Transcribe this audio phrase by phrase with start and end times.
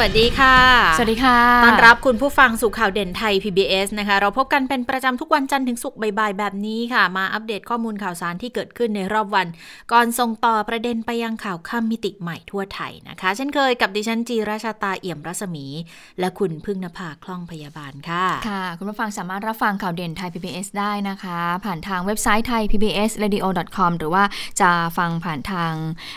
[0.00, 0.56] วัสดีค่ะ
[0.96, 9.46] สวัสดีค่ะ ต้อนรับคุณผู้ฟังสู่ข่าวเด่นไทย PBS นะคะ เราพบกันเป็นประจำทุกวันจันทร์ถึงศุกร์บ่ายๆแบบนี้ค่ะ มาอัปเดตข้อมูลข่าวสารที่เกิดขึ้นในรอบวัน
[9.92, 15.66] ก่อนส่งต่อประเด็นไปยังข่าวข้ามมิติใหม่ทั่วไทยนะคะ เช่นเคยกับดิฉันจีราชาตาเอี่ยมรัศมี
[16.20, 23.44] และคุณพึ่งนภาคล่องพยาบาลค่ะ ค่ะ คุณผู้ฟังสามารถรับฟังข่าวเด่นไทย PBS ได้นะคะ ผ่านทางเว็บไซต์ไทย PBS radio
[23.76, 24.24] com หรือว่า
[24.60, 25.72] จะฟังผ่านทาง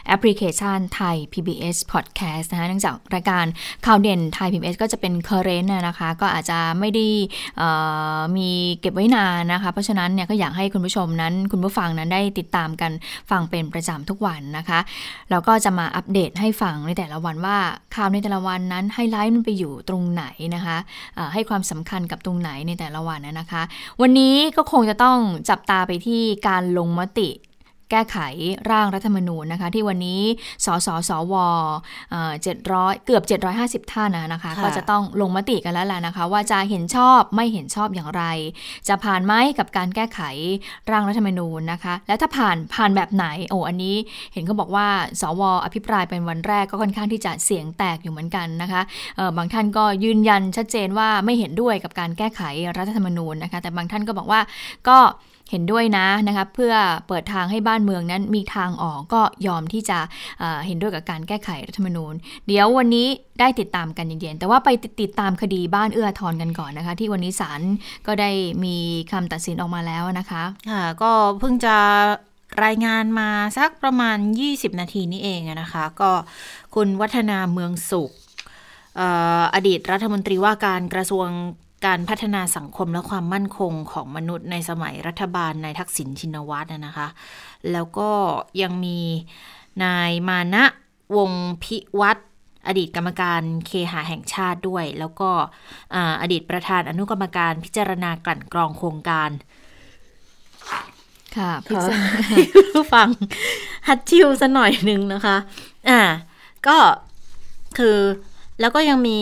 [0.07, 3.45] แอปพลิเคชันไทย PBS podcast นะคะเนื่องจากรายการ
[3.85, 7.05] ข่าวเด่นไทย PBS ก็จะเป็น current นต์นะคะ ก็อาจจะไม่ได้
[8.37, 12.91] มีเก็บไว้นานนะคะ เพราะฉะนั้นเนี่ยก็อยากให้คุณผู้ชมนั้น คุณผู้ฟังนั้นได้ติดตามกัน
[13.31, 14.79] ฟังเป็นประจำทุกวันนะคะ
[15.31, 17.57] แล้วก็จะมาอัปเดตให้ฟังในแต่ละวันว่า
[17.95, 20.25] ข่าวในแต่ละวันนั้นไฮไลท์มันไปอยู่ตรงไหน
[20.55, 20.77] นะคะ
[21.33, 23.61] ให้ความสำคัญกับตรงไหนในแต่ละวันนะคะ
[24.01, 25.17] วันนี้ก็คงจะต้อง
[25.49, 27.29] จับตาไปที่การลงมติ
[27.91, 28.17] แก้ไข
[28.69, 30.21] ร่างรัฐธรรมนูญนะคะ ที่วันนี้
[30.65, 31.33] สสสว
[32.43, 33.23] เจ็ดร้อยเกือบ
[33.87, 38.23] 750 ท่านนะคะ ก็จะต้องลงมติกันแล้วแหละนะคะ ว่าจะเห็นชอบไม่เห็นชอบอย่างไร
[38.87, 40.21] จะผ่านไหมกับการแก้ไข
[40.91, 43.95] ร่างรัฐธรรมนูญนะคะ และถ้าผ่านผ่านแบบไหนโอ้อันนี้
[44.33, 44.87] เห็นเขาบอกว่า
[45.21, 48.81] สวอภิปรายเป็นวันแรกก็ค่อนข้างที่จะเสียงแตกอยู่เหมือนกันนะคะ
[49.37, 52.41] บางท่านก็ยืนยันชัดเจนว่าไม่เห็นด้วยกับการแก้ไข
[52.77, 54.41] รัฐธรรมนูญนะคะ แต่บางท่านก็บอกว่า
[54.89, 54.97] ก็
[55.51, 56.73] เห็นด้วยนะนะคะเพื่อ
[57.07, 59.99] เปิดทางให้บ้านเมืองนั้นมีทางออกก็ยอมที่จะ
[60.65, 62.13] เห็นด้วยกับการแก้ไขรัฐธรรมนูญ
[62.47, 63.07] เดี๋ยววันนี้
[63.39, 64.69] ได้ติดตามกันเย็นๆแต่ว่าไป
[65.01, 67.61] ติดตามคดีบ้านเอื้อทอนกันก่อนนะคะ ที่วันนี้ศาล
[68.07, 68.31] ก็ได้
[68.63, 68.75] มี
[69.11, 71.75] คำตัดสินออกมาแล้วนะคะค่ะก็เพิ่งจะ
[72.65, 76.11] รายงานมาสักประมาณ 20 นาทีนี้เองนะคะ ก็
[76.75, 78.11] คุณวัฒนาเมืองสุข
[79.55, 81.27] อดีตรัฐมนตรีว่าการกระทรวง
[81.85, 87.07] การพัฒนาสังคมและความมั่นคงของมนุษย์ในสมัยรัฐบาลนายทักษิณชินวัตรนะคะ
[87.71, 88.11] แล้วก็
[88.61, 88.99] ยังมี
[89.83, 90.63] นายมานะ
[91.17, 91.31] วง
[91.63, 92.21] พิวัตร
[92.67, 95.29] อดีตกรรมการเคหาแห่งชาติด้วย แล้วก็
[96.21, 99.29] อดีตประธานอนุกรรมการพิจารณากลั่นกรองโครงการ
[101.37, 101.77] ค่ะพี่
[102.73, 103.07] ผู้ฟัง
[103.87, 105.37] ฮัตชิวซะหน่อยหนึ่งนะคะ
[105.89, 106.01] อ่า
[106.67, 106.77] ก็
[107.77, 107.97] คือ
[108.59, 109.19] แล้วก็ยังมี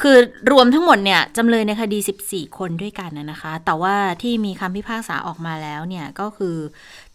[0.00, 0.16] คือ
[0.52, 1.98] รวมทั้งหมดเนี่ยจำเลยในคดี
[2.28, 6.56] 14 คนด้วยกันนะคะ แต่ว่าที่มีคำพิพากษาออกมาแล้วเนี่ยก็คือ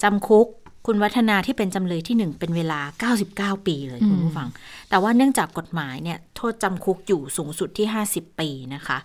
[0.03, 0.47] จำคุก
[0.87, 4.49] คุณวัฒนาที่เป็นจำเลยที่หนึ่งเป็นเวลา 99 ปีเลยคุณผู้ฟัง
[4.89, 8.97] แต่ว่าเนื่องจากกฎหมายเนี่ยโทษจำคุกอยู่สูงสุดที่ 50 ปีนะคะ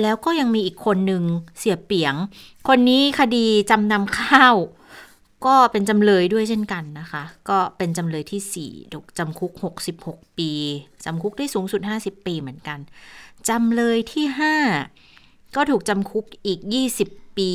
[0.00, 1.22] แล้วก็ยังมีอีกคนหนึ่ง
[1.58, 2.14] เสียเปียง
[2.68, 4.56] คนนี้คดีจำนำข้าว
[5.46, 9.52] ก็เป็นจำเลยด้วยเช่นกันนะคะ ก็เป็นจำเลยที่ 4 ถูกจำคุก
[10.04, 10.50] 66 ปี
[11.04, 12.78] จำคุกได้สูงสุด 50 ปีเหมือนกัน
[13.48, 14.26] จำเลยที่
[14.92, 16.60] 5 ก็ถูกจำคุกอีก
[17.00, 17.50] 20 ปี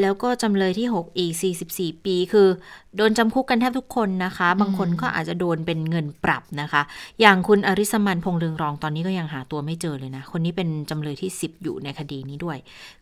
[0.00, 1.32] แล้วก็จำเลยที่ 6 อีก
[1.70, 2.48] 44 ปี คือ
[2.96, 6.82] โดนจำคุกกันแทบทุกคนนะคะ บางคนก็อาจจะโดนเป็นเงินปรับนะคะ
[7.20, 12.58] อย่างคุณอริสมันพงเรืองรองตอนนี้ก็ยังหาตัวไม่เจอเลยนะ คนนี้เป็นจำเลยที่ 10 อยู่ในคดีนี้ด้วย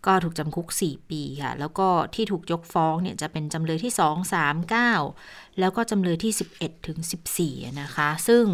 [0.06, 6.98] ก็ถูกจำคุก 4 ปีค่ะ แล้วก็ที่ถูกยกฟ้องเนี่ยจะเป็นจำเลยที่ 2 3 9 แล้วก็จำเลยที่ 11 ถึง
[7.38, 8.44] 14 นะคะ ซึ่ง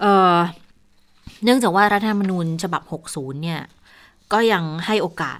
[0.00, 2.82] เเนื่องจากว่ารัฐธรรมนูญฉบับ
[3.12, 3.60] 60 เนี่ย
[4.32, 5.38] ก็ยังให้โอกาส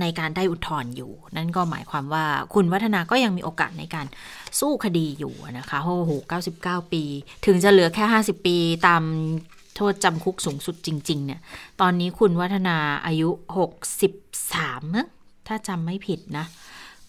[0.00, 2.24] ในการได้อุทธรณ์อยู่ นั่นก็หมายความว่า
[2.54, 4.06] คุณวัฒนาก็ยังมีโอกาสในการ
[4.60, 6.10] สู้คดีอยู่นะคะโอ้โห
[6.52, 7.02] 99 ปี
[7.46, 8.56] ถึงจะเหลือแค่ 50 ปี
[8.86, 9.02] ตาม
[9.76, 11.40] โทษจำคุกสูงสุดจริง ๆ เนี่ย
[11.80, 13.28] ตอนนี้คุณวัฒนาอายุ
[14.12, 15.06] 63นะ
[15.48, 16.44] ถ้าจำไม่ผิดนะ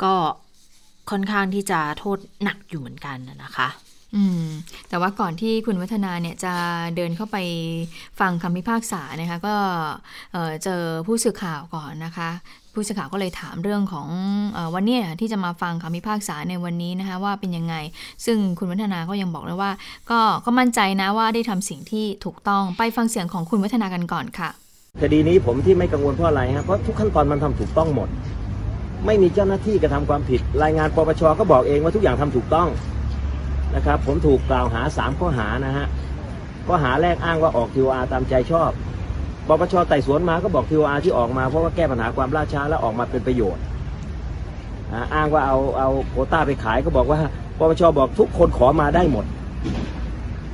[0.03, 0.13] ก็
[1.11, 3.67] ค่อนข้างที่จะโทษหนักอยู่เหมือนกันนะคะ
[4.15, 4.45] อืม
[4.89, 6.53] แต่ว่าก่อนที่คุณวัฒนาเนี่ยจะ
[6.95, 7.37] เดินเข้าไป
[8.19, 9.55] ฟังคำพิพากษานะคะก็
[10.63, 12.29] เจอผู้สื่อข่าวก่อนนะคะ
[12.73, 14.07] ผู้สื่อข่าวก็เลยถามเรื่องของ
[14.57, 17.75] อวันนี้ที่จะมาฟังคำพิพากษาในวันนี้นะคะว่าเป็นยังไง
[18.25, 19.71] ซึ่งคุณวัฒนาก็ยังบอกเลยว่า
[20.09, 24.49] ก็ก็มั่นใจนะว่าได้ทำสิ่งที่ถูกต้องไปฟังเสียงของคุณวัฒนากันก่อนค่ะ
[25.01, 28.09] คดีนี้ผมที่ไม่กังวลเพราะอะไรครับเพราะทุกขั้นตอนมันทำถูกต้องหมด
[29.05, 32.67] ไม่มีเจ้าหน้าที่กระทำความผิด รายงานปปชก็บอกเองว่าทุกอย่างทำถูกต้อง
[33.75, 35.87] นะครับ ผมถูกกล่าวหาสามข้อหานะฮะ
[36.67, 38.71] ข้อหาแรกอ้างว่าออกทีวอาตามใจชอบ
[39.47, 43.63] ปปชไต่สวนมาก็บอกทีวอาที่ออกมาเพราะว่าแก้ปัญหาความล่าช้าแล้วออกมาเป็นประโยชน์
[45.15, 47.19] อ้างว่าเอาเอาโคต้าไปขายก็บอกว่า
[47.59, 49.25] ปปชบอกทุกคนขอมาได้หมด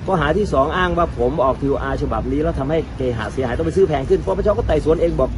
[0.05, 5.29] ข้อหาที่สองอ้างว่าผมออกทีวอาฉบับนี้แล้วทำให้เกหาเสียหายต้องไปซื้อแพงขึ้นปปชก็ไต่สวนเองบอก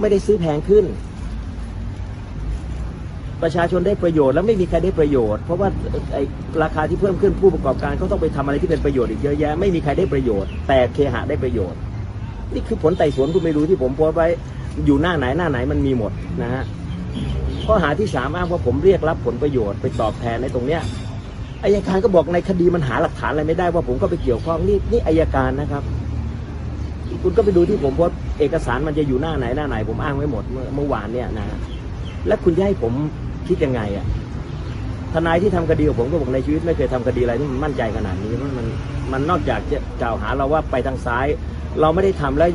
[0.00, 0.84] ไม่ได้ซื้อแพงขึ้น
[3.42, 5.68] ประชาชนได้ประโยชน์แล้วไม่มีใครได้ประโยชน์ เพราะว่า
[6.12, 6.22] ไอ้
[6.62, 11.78] ราคาที่เพิ่มขึ้นผู้ประกอบการเขาต้องไปทำอะไรที่เป็นประโยชน์อีกเยอะแยะไม่มีใครได้ประโยชน์ แต่เคหะได้ประโยชน์
[12.54, 14.28] นี่คือผลไต่สวนคุณไม่รู้ที่ผมโพสต์ไว้
[14.86, 16.12] อยู่หน้าไหนหน้าไหนมันมีหมด
[16.42, 16.62] นะฮะ
[17.66, 20.82] ข้อหาที่สามอ้างว่าผมเรียกรับผลประโยชน์ไปตอบแทนในตรงเนี้ย
[21.64, 25.82] อายการก็บอกในคดีมันหาหลักฐานอะไรไม่ได้ว่าผมก็ไปเกี่ยวข้องนี่นี่อายการนะครับ
[27.22, 31.58] คุณก็ไปดูที่ผมโพสต์เอกสารมันจะอยู่หน้าไหนหน้าไหนผมอ้างไว้หมดเมื่อเมื่อวานเนี่ยนะฮะ
[32.26, 32.92] แล้วคุณจะให้ผม
[33.48, 34.06] คิดยังไงอะ
[35.12, 38.66] ทนายที่ทำคดีกับผมก็บอกในชีวิตไม่เคยทำคดีอะไรที่มันมั่นใจขนาดนี้มันมัน
[39.12, 41.26] มันนอกจากจะกล่าวหาเราว่าไปทางซ้าย
[41.80, 42.50] เราไม่ได้ทำแล้ว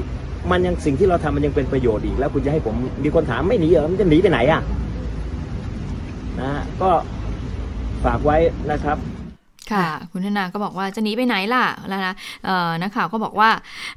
[0.51, 4.61] มันยังสิ่งที่เราทำมันยังเป็นประโยชน์อีกแล้วคุณจะให้ผมมีคนถามไม่หนีเหรอมันจะหนีไปไหนอะ
[6.39, 6.89] นะฮะก็
[8.05, 8.37] ฝากไว้
[8.71, 8.97] นะครับ
[9.71, 12.13] ค่ะ คุณธนาก็บอกว่าจะหนีไปไหนล่ะแล้วนะ
[12.45, 13.49] เอ่อนักข่าวก็บอกว่า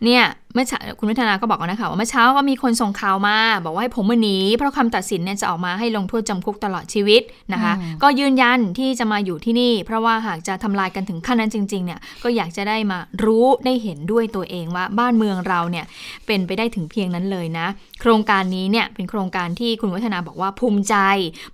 [0.04, 0.22] เนี่ย
[0.54, 7.22] เมื่อเช้าคุณวัฒนาก็บอกกับนักข่าวว่าเมื่อเช้าก็มีคนส่งข่าวมา บอกว่าให้ผมมาหนีเพราะคำตัดสินเนี่ยจะออกมาให้ลงโทษจำคุกตลอดชีวิต
[7.52, 15.84] นะคะอืมก็ยืนยันที่จะมาอยู่ที่นี่ เพราะว่าหากจะทำลายกันถึงขั้นนั้นจริงๆเนี่ยก็อยากจะได้มารู้ได้เห็นด้วยตัวเองว่าบ้านเมืองเราเนี่ย
[16.26, 17.66] เป็นไปได้ถึงเพียงนั้นเลยนะ
[18.00, 20.96] โครงการนี้เนี่ยเป็นโครงการที่คุณวัฒนาบอกว่าภูมิใจ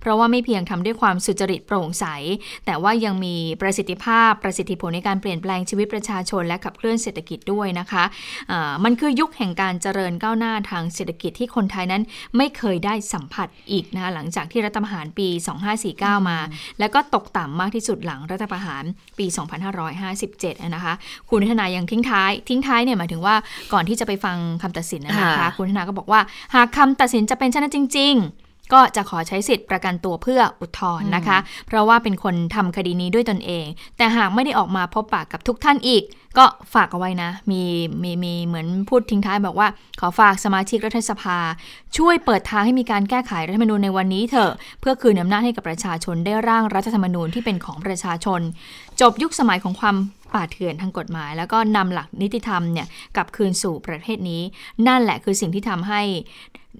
[0.01, 2.05] เพราะว่าไม่เพียงทำด้วยความสุจริตโปร่งใส
[2.65, 8.03] แต่ว่ายังมีประสิทธิภาพประสิทธิผลในการเปลี่ยนแปลงชีวิตประชาชน และขับเคลื่อนเศรษฐกิจด้วยนะคะ
[8.51, 12.03] อ่ามันคือยุคแห่งการเจริญก้าวหน้าทางเศรษฐกิจที่คนไทยนั้น
[12.37, 15.27] ไม่เคยได้สัมผัสอีกนะคะหลังจากที่รัฐประหารปี
[15.79, 16.37] 2549 มา
[16.79, 18.83] แล้วก็ตกต่ำมากที่สุดหลังรัฐประหาร
[19.17, 19.25] ปี
[19.99, 20.93] 2557 นะคะ
[21.29, 23.35] คุณธนายังทิ้งท้าย ทิ้งท้ายเนี่ยหมายถึงว่า
[23.73, 26.21] ก่อนที่จะไปฟังคำตัดสินนะคะค่ะคุณธนาก็บอกว่า
[26.55, 28.40] หากคำตัดสินจะเป็นเช่นนั้นจริง ๆ
[28.73, 31.37] ก็จะขอใช้สิทธิ์ประกันตัวเพื่ออุทธรณ์นะคะ
[31.67, 33.65] เพราะว่าเป็นคนทำคดีนี้ด้วยตนเอง
[33.97, 36.03] แต่หากไม่ได้ออกมาพบปากกับทุกท่านอีก
[36.37, 37.63] ก็ฝากเอาไว้นะ มี
[38.03, 39.67] มีมีเหมือนพูดทิ้งท้ายบอกว่า
[39.99, 41.37] ขอฝากสมาชิกรัฐสภา
[41.97, 44.51] ช่วยเปิดทางให้มีการแก้ไขรัฐธรรมนูญในวันนี้เถอะ
[44.81, 48.41] เพื่อคืนอำนาจให้กับประชาชนได้ร่างรัฐธรรมนูญที่เป็นของประชาชน
[49.01, 49.95] จบยุคสมัยของความ
[50.33, 54.41] ป่าเถื่อนทางกฎหมาย แล้วก็นำหลักนิติธรรมเนี่ยกลับคืนสู่ประเทศนี้
[54.87, 56.01] นั่นแหละคือสิ่งที่ทำให้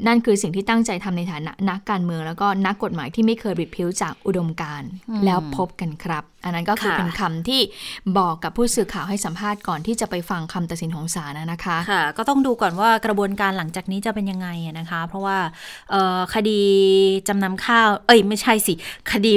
[0.07, 4.89] นั่นคือสิ่งที่ตั้งใจทำในฐานะนักการเมือง แล้วก็นักกฎหมายที่ไม่เคยบิดผิวจากอุดมการณ์
[5.25, 7.61] แล้วพบกันครับ อันนั้นก็คือค่ะเป็นคำที่
[8.17, 15.37] บอกกับผู้สื่อข่าวให้สัมภาษณ์ก่อนที่จะไปฟังคำตัดสินของศาลนะคะค่ะ ก็ต้องดูก่อนว่ากระบวนการหลังจากนี้จะเป็นยังไงอะนะคะ เพราะว่า
[15.91, 16.61] เอ่อคดี
[17.27, 18.73] จำนำข้าว เอ้ยไม่ใช่สิ
[19.11, 19.33] คดี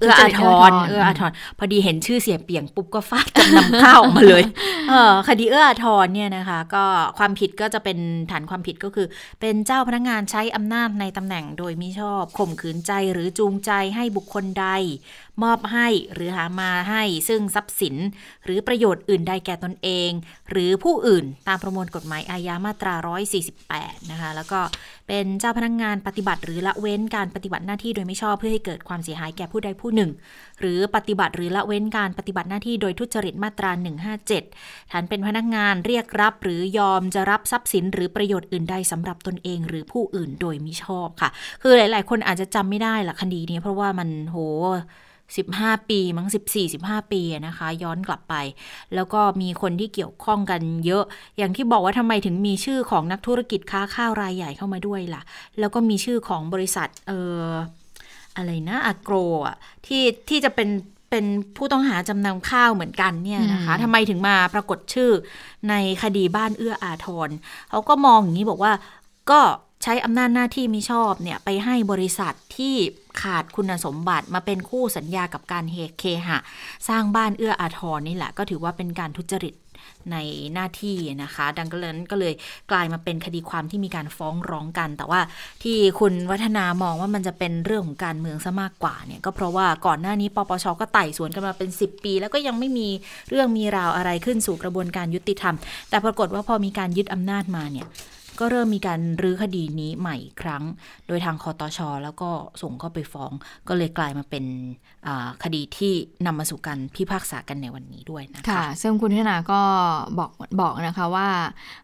[0.00, 4.42] เอื้ออาทรเอื้เอื้อออาอาททรรพอดีเห็นชื่อเสียเปลี่ยงปุ๊บก็ฟาดจำนำข้าวออกมาเลย
[4.90, 6.84] เออคดีเอื้ออาทรเนี่ยนะคะ ก็
[7.18, 7.98] ความผิดก็จะเป็น
[8.30, 9.06] ฐานความผิดก็คือ
[9.40, 14.66] เป็นเจ้าพนักงานใช้อำนาจในตำแหน่งโดยมิชอบข่มขืนใจหรือจูงใจให้บุคคลใด
[15.42, 17.94] มอบให้หรือหามาให้ซึ่งทรัพย์สิน
[18.44, 20.10] หรือประโยชน์อื่นใดแก่ตนเอง
[20.50, 22.94] หรือผู้อื่นตามประมวลกฎหมายอาญามาตรา
[23.52, 24.60] 148 นะคะ แล้วก็
[25.08, 30.10] เป็นเจ้าพนักงานปฏิบัติ หรือละเว้นการปฏิบัติหน้าที่โดยไม่ชอบเพื่อให้เกิดความเสียหายแก่ผู้ใดผู้หนึ่ง
[30.60, 33.70] หรือปฏิบัติหรือละเว้นการปฏิบัติหน้าที่โดยทุจริตมาตรา
[34.30, 41.30] 157 ฐานเป็นพนักงานเรียกรับ หรือยอมจะรับทรัพย์สิน หรือประโยชน์อื่นใดสำหรับตนเอง หรือผู้อื่นโดยมิชอบค่ะ
[41.62, 44.38] คือหลาย ๆ คนอาจจะจำไม่ได้ละคดีนี้เพราะว่ามันโห
[45.34, 48.34] 15 ปีมั้ง14 15 ปีอะนะคะ ย้อนกลับไป
[48.94, 51.04] แล้วก็มีคนที่เกี่ยวข้องกันเยอะ
[51.38, 55.22] อย่างที่บอกว่าทำไมถึงมีชื่อของนักธุรกิจค้าข้าวรายใหญ่เข้ามาด้วยล่ะ
[55.58, 57.12] แล้วก็มีชื่อของบริษัทเอ
[57.42, 57.46] อ
[58.36, 59.14] อะไรนะอโกร
[59.46, 59.56] อะ
[59.86, 60.68] ที่ที่จะเป็น
[61.10, 61.26] เป็น
[61.56, 65.10] ผู้ต้องหาจำนำข้าวเหมือนกันเนี่ยนะคะทำไมถึงมาปรากฏชื่อ
[65.68, 67.28] ในคดีบ้านเอื้ออาทร
[67.70, 68.72] เขาก็มองอย่างนี้บอกว่า
[69.30, 69.40] ก็
[69.88, 72.74] ใช้อำนาจหน้าที่มิชอบเนี่ยไปให้บริษัทที่
[73.22, 76.38] ขาดคุณสมบัติมาเป็นคู่สัญญากับการเฮเคหะ
[76.88, 79.54] สร้างบ้านเอื้ออาทรนี่แหละ ก็ถือว่าเป็นการทุจริต
[80.12, 80.16] ใน
[80.54, 82.34] หน้าที่นะคะ ดังนั้นก็เลย
[82.70, 85.20] กลายมาเป็นคดีความที่มีการฟ้องร้องกัน แต่ว่า
[85.62, 92.88] ที่คุณวัฒนามองว่ามันจะเป็นเรื่องของการเมืองซะมากกว่าเนี่ยก็เพราะว่าก่อนหน้านี้ปปชก็ไต่สวนกันมาเป็น 10 ปี แล้วก็ยังไม่มี
[93.30, 95.54] เรื่องมีราวอะไรขึ้นสู่กระบวนการยุติธรรม
[95.90, 97.86] แต่ปรากฏว่าพอมีการยึดอำนาจมาเนี่ย
[98.40, 100.62] ก็เริ่มมีการรื้อคดีนี้ใหม่อีกครั้ง
[101.06, 102.30] โดยทางคอตชแล้วก็
[102.62, 103.32] ส่งเข้าไปฟ้อง
[103.68, 104.44] ก็เลยกลายมาเป็น
[105.06, 105.92] อ่าคดีที่
[106.26, 109.60] นำมาสู่การพิพากษากันในวันนี้ด้วยนะคะค่ะ ซึ่งคุณธนาก็
[110.18, 111.28] บอกบอกนะคะว่า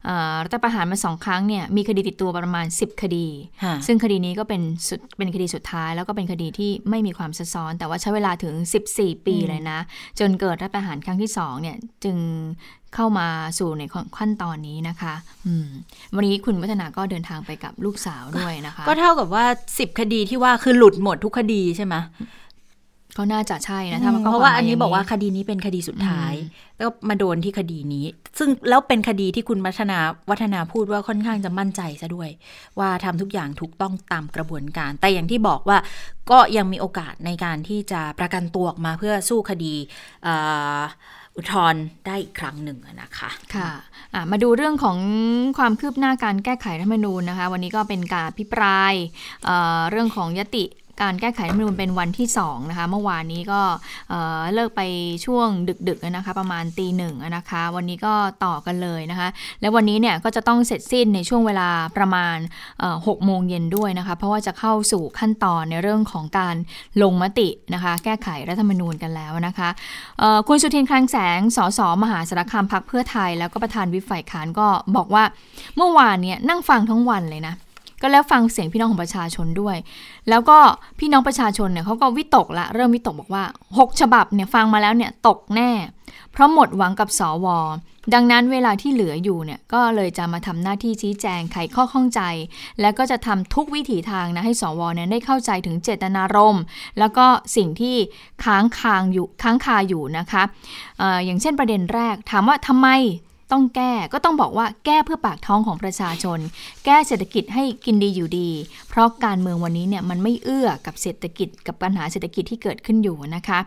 [0.04, 3.26] เอ่อรัฐประหารมาสองครั้งเนี่ยมีคดีติดตัวประมาณ 10 คดี
[3.64, 8.54] ค่ะซึ่งคดีนี้ก็เป็นสุดเป็นคดีสุดท้าย แล้วก็เป็นคดีที่ไม่มีความซับซ้อน แต่ว่าใช้เวลาถึง
[8.92, 9.78] 14 ปีเลยนะ
[10.18, 12.16] จนเกิดรัฐประหารครั้งที่สองเนี่ยจึง
[12.94, 13.26] เข้ามา
[13.58, 13.82] สู่ใน
[14.18, 15.14] ขั้นตอนนี้นะคะ
[15.46, 15.68] อืม
[16.16, 19.44] วันนี้คุณวัฒนาก็เดินทางไปกับลูกสาวด้วยนะคะ ก็เท่ากับว่า
[19.74, 21.94] 10คดีที่ว่าคือหลุดหมดทุกคดีใช่ไหม
[23.18, 28.06] ก็น่าจะใช่นะถ้ามันก็เพราะว่าอันนี้ควมหมยบอกว่าย่งคดีนี้เป็นคดีสุดท้ายอืมแล้วมาโดนที่คดีนี้
[28.38, 29.98] ซึ่งแล้วเป็นคดีที่คุณวัฒนา
[30.30, 32.30] วัฒนาพูดว่าค่อนข้างจะมั่นใจซะด้วย
[32.78, 35.78] ว่าทำทุกอย่างถูกต้องตามกระบวนการ แต่อย่างที่บอกว่า
[36.30, 39.74] ก็ยังมีโอกาสในการที่จะประกันตัวออกมาเพื่อสู้คดี
[40.24, 40.34] เอ่
[40.78, 40.80] อ
[41.36, 44.98] อุทธรณ์ได้อีกครั้งหนึ่งนะคะค่ะะมาดูเรื่องของ
[45.58, 48.92] ความคืบหน้าการแก้ไขรัฐธรรมนูญนะคะ วันนี้ก็เป็นการพิปราย
[49.44, 50.64] เเรื่องของยติ
[51.02, 53.60] การแก้ไขรัฐธรรมนูญเป็นวันที่2นะคะเมื่อวานนี้ก็
[54.08, 54.82] เเลิกไป
[55.26, 55.48] ช่วง
[55.88, 59.28] ดึกๆนะคะประมาณตีหนึ่งนะคะ วันนี้ก็ต่อกันเลยนะคะ
[59.60, 62.36] และวันนี้เนี่ยก็จะต้องเสร็จสิ้นในช่วงเวลาประมาณ
[63.06, 66.56] หกโมงเย็นด้วยนะคะ เพราะว่าจะเข้าสู่ขั้นตอนในเรื่องของการ
[67.02, 69.68] ลงมตินะคะ แก้ไขรัฐธรรมนูญกันแล้วนะคะ
[70.48, 74.66] คุณสุทินคลังแสงสสมหาสารคามพักเพื่อไทย แล้วก็ประธานวิฝ่ายค้านก็
[74.96, 75.24] บอกว่า
[75.76, 77.56] เมื่อวานเนี่ยนั่งฟังทั้งวันเลยนะ
[78.02, 79.76] ก็แล้วฟังเสียงพี่น้องของประชาชนด้วย
[80.28, 80.58] แล้วก็
[80.98, 85.70] พี่น้องประชาชนเนี่ยเขาก็วิตกละเริ่มวิตกบอกว่า 6 ฉบับเนี่ยฟังมาแล้วเนี่ยตกแน่
[86.32, 87.46] เพราะหมดหวังกับสว
[88.14, 92.20] ดังนั้นเวลาที่เหลืออยู่เนี่ยก็เลยจะมาทำหน้าที่ชี้แจงไขข้อข้องใจ
[92.80, 96.62] แล้วก็จะทำทุกวิถีทางนะให้สวเนี่ยได้เข้าใจถึงเจตนารมณ์
[96.98, 97.96] แล้วก็สิ่งที่
[98.44, 100.42] ค้างคางอยู่ค้างคาอยู่นะคะ
[101.00, 102.88] อออย่างเช่นประเด็นแรก ถามว่าทำไม
[103.52, 106.38] ต้องแก้ก็ต้องบอกว่าแก้เพื่อปากท้องของประชาชน
[106.84, 108.50] แก้เศรษฐกิจให้กินดีอยู่ดี
[108.88, 113.58] เพราะการเมืองวันนี้เนี่ยมันไม่เอื้อกับเศรษฐกิจกับปัญหาเศรษฐกิจที่เกิดขึ้นอยู่นะคะ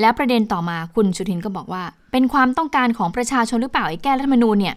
[0.00, 1.82] แล้วประเด็นต่อมาคุณสุทินก็บอกว่า
[2.12, 4.76] เป็นความต้องการของประชาชนหรือเปล่าไอ้แก้รัฐธรรมนูญเนี่ย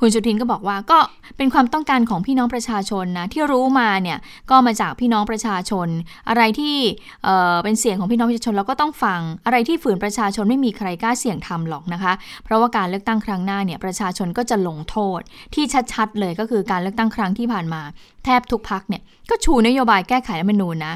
[0.00, 0.98] คุณสุทินก็บอกว่าก็
[1.36, 4.18] เป็นความต้องการของพี่น้องประชาชนนะที่รู้มาเนี่ย
[4.50, 5.88] ก็มาจากพี่น้องประชาชน
[6.28, 6.76] อะไรที่
[7.24, 12.12] เออเป็นเสียงของพี่น้องประชาชนเราก็ต้องฟังอะไรที่ฝืนประชาชนไม่มีใครกล้าเสี่ยงทำหรอกนะคะ
[12.44, 15.20] เพราะว่าการเลือกตั้งครั้งหน้าเนี่ยประชาชนก็จะลงโทษ
[15.54, 17.82] ที่ชัดๆเลยก็คือการเลือกตั้งครั้งที่ผ่านมา
[18.24, 20.94] แทบทุกพักเนี่ยก็ชูนโยบายแก้ไขรัฐมนูญนะ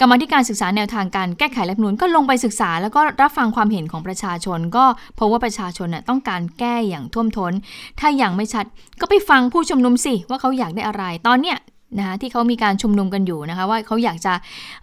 [0.00, 4.84] กรรมาธิการศึกษาแนวทางการแก้ไขรัฐมนูญก็ลงไปศึกษา แล้วก็รับฟังความเห็นของประชาชน ก็
[5.18, 7.52] พบว่าประชาชนน่ะต้องการแก้อย่างท่วมท้น
[8.00, 8.64] ถ้าอย่างไม่ชัด
[9.00, 11.58] ก็ไปฟังผู้ชุมนุมสิว่าเขาอยากได้อะไร ตอนเนี้ย
[11.98, 14.34] นะคะที่เขามีการชุมนุมกันอยู่นะคะว่าเขาอยากจะ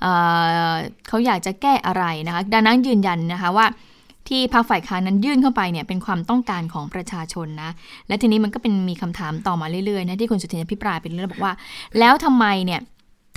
[0.02, 3.66] เเขาอยากจะแก้อะไรนะคะดังนั้นยืนยันนะคะว่า
[4.30, 7.72] ที่พรรคฝ่ายค้านนั้นยื่นเข้าไปเนี่ยเป็นความต้องการของประชาชนนะ
[8.08, 11.54] และทีนี้มันก็เป็นมีคำถามต่อมาเรื่อยๆนะที่คุณสุทินอภิปรายเป็นเรื่องบอกว่า
[12.00, 12.80] แล้วทำไมเนี่ย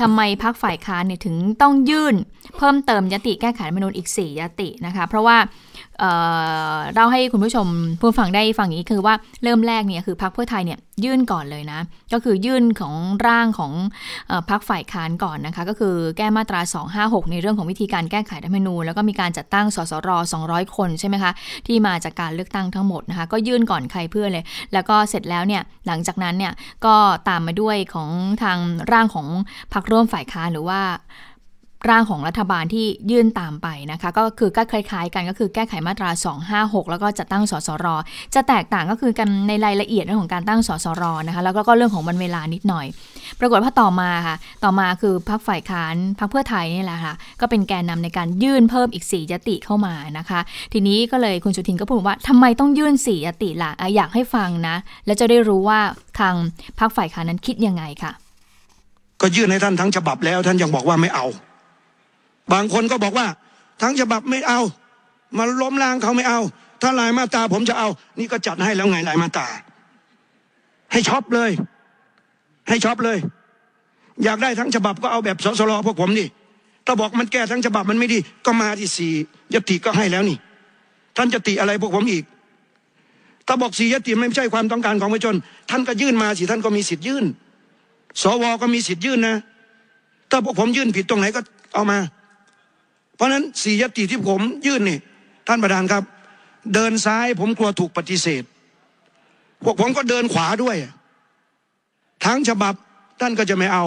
[0.00, 2.14] ทำไมพักฝ่ายค้านเนี่ยถึงต้องยื่น
[2.58, 5.36] เพิ่มเติมยติแก้ไขรัฐมนูญอีก 4 ยตินะคะ เพราะว่า
[5.98, 6.10] เอ่
[6.74, 7.66] อเราให้คุณผู้ชม
[8.00, 11.80] ผู้ฟังได้ฟังอย่างนี้คือว่าเริ่มแรกเนี่ยคือพรรคเพื่อไทยเนี่ยยื่นก่อนเลยนะ
[12.12, 12.94] ก็คือยื่นของ
[13.26, 13.72] ร่างของ
[14.30, 16.60] อพรรคฝ่ายค้านก่อนนะคะ ก็คือแก้มาตรา
[16.96, 20.10] 256 ในเรื่องของวิธีการแก้ไขรัฐมนูญแล้วก็มีการจัดตั้งสสร
[20.44, 21.32] 200 คนใช่ไหมคะ
[21.66, 26.52] ที่มาจากการเลือกตั้งทั้งหมดนะคะ ก็ยื่นก่อนใครเพื่อเลย แล้วก็เสร็จแล้วเนี่ยหลังจากนั้นเนี่ย
[26.86, 26.94] ก็
[27.28, 28.10] ตามมาด้วยของ
[28.42, 28.58] ทาง
[28.92, 29.26] ร่างของ
[29.72, 30.80] พรรคร่วมฝ่ายค้านหรือว่า
[31.88, 36.10] ร่างของรัฐบาลที่ยื่นตามไปนะคะ ก็คือก็คล้าย ๆ กันก็คือแก้ไขมาตรา
[36.50, 37.86] 256 แล้วก็จัดตั้งสสร
[38.34, 42.86] จะแตกต่างก็คือกันในรายละเอียดเรื่องของการตั้งสสรนะคะแล้วก็เรื่องของวันเวลานิดหน่อย
[43.40, 50.40] ปรากฏว่าต่อมาค่ะ ต่อมาคือพรรคฝ่ายค้านพรรคเพื่อไทยนี่แหละค่ะก็เป็นแกนนำในการยื่นเพิ่มอีก 4ยติเข้ามานะคะ
[50.72, 54.76] ทีนี้ก็เลยคุณสุทินก็พูดว่าทำไมต้องยื่น 4ยติล่ะอะอยากให้ฟังนะ
[55.06, 55.78] แล้วจะได้รู้ว่า
[56.18, 56.34] ทาง
[56.78, 58.12] พรรคฝ่ายค้านนั้นคิดยังไงค่ะ
[59.20, 61.26] ก็ยื่นให้ท่านทั้งฉบับแล้วท่านยังบอกว่าไม่เอา
[62.52, 63.26] บางคนก็บอกว่า
[63.82, 64.60] ทั้งฉบับไม่เอา
[65.38, 66.40] มาล้มล้างเขาไม่เอา
[66.82, 69.46] ถ้ารายมาตราผมจะเอา นี่ก็จัดให้แล้วไงรายมาตรา
[70.92, 71.50] ให้ช็อปเลย
[72.68, 73.18] ให้ช็อปเลย
[74.24, 76.28] อยากได้ทั้งฉบับก็เอาแบบสสรพวกผมนี่
[76.86, 79.12] ถ้าบอกมันแก้ทั้งฉบับมันไม่ดี ก็มาที่สี่
[79.54, 80.36] ญัตติก็ให้แล้วนี่
[81.16, 82.24] ท่านจะติอะไรพวกผมอีก
[83.46, 85.36] ถ้าบอกสี่ญัตติไม่ใช่ความต้องการของประชาชน
[85.70, 87.24] ท่านก็ยื่นมาสิท่านก็มีสิทธิ์ยื่น
[88.22, 89.36] สวก็มีสิทธิ์ยื่นนะ
[90.30, 91.40] ถ้าพวกผมยื่นผิดตรงไหนก็
[91.74, 91.98] เอามา
[93.14, 94.98] เพราะฉะนั้นสี่ยติที่ผมยื่นนี่
[95.46, 96.04] ท่านประธานครับ
[96.74, 98.42] เดินซ้ายผมกลัวถูกปฏิเสธ
[99.64, 100.76] พวกผมก็เดินขวาด้วย
[102.24, 102.74] ทั้งฉบับ
[103.20, 103.86] ท่านก็จะไม่เอา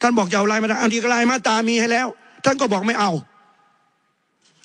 [0.00, 2.06] ท่านบอกจะเอาลายมาตราอันที่ลายมาตามีให้แล้ว
[2.44, 3.10] ท่านก็บอกไม่เอา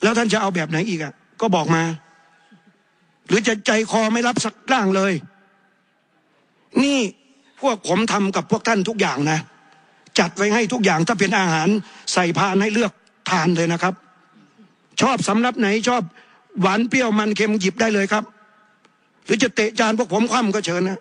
[0.03, 1.83] แล้วท่านจะเอาแบบไหนอีกอะ ก็บอกมา
[3.27, 5.13] หรือจะใจคอไม่รับสักร่างเลย
[6.83, 6.99] นี่
[7.61, 9.39] พวกผมทำกับพวกท่านทุกอย่างนะ
[10.19, 11.67] จัดไว้ให้ทุกอย่างถ้าเป็นอาหาร
[12.13, 12.91] ใส่พานให้เลือก
[13.29, 13.93] ทานเลยนะครับ
[15.01, 16.03] ชอบสำรับไหนชอบ
[16.61, 18.23] หวานเปรี้ยวมันเค็มหยิบได้เลยครับ
[19.25, 20.99] หรือจะเตะจานพวกผมคว่ำก็เชิญนะ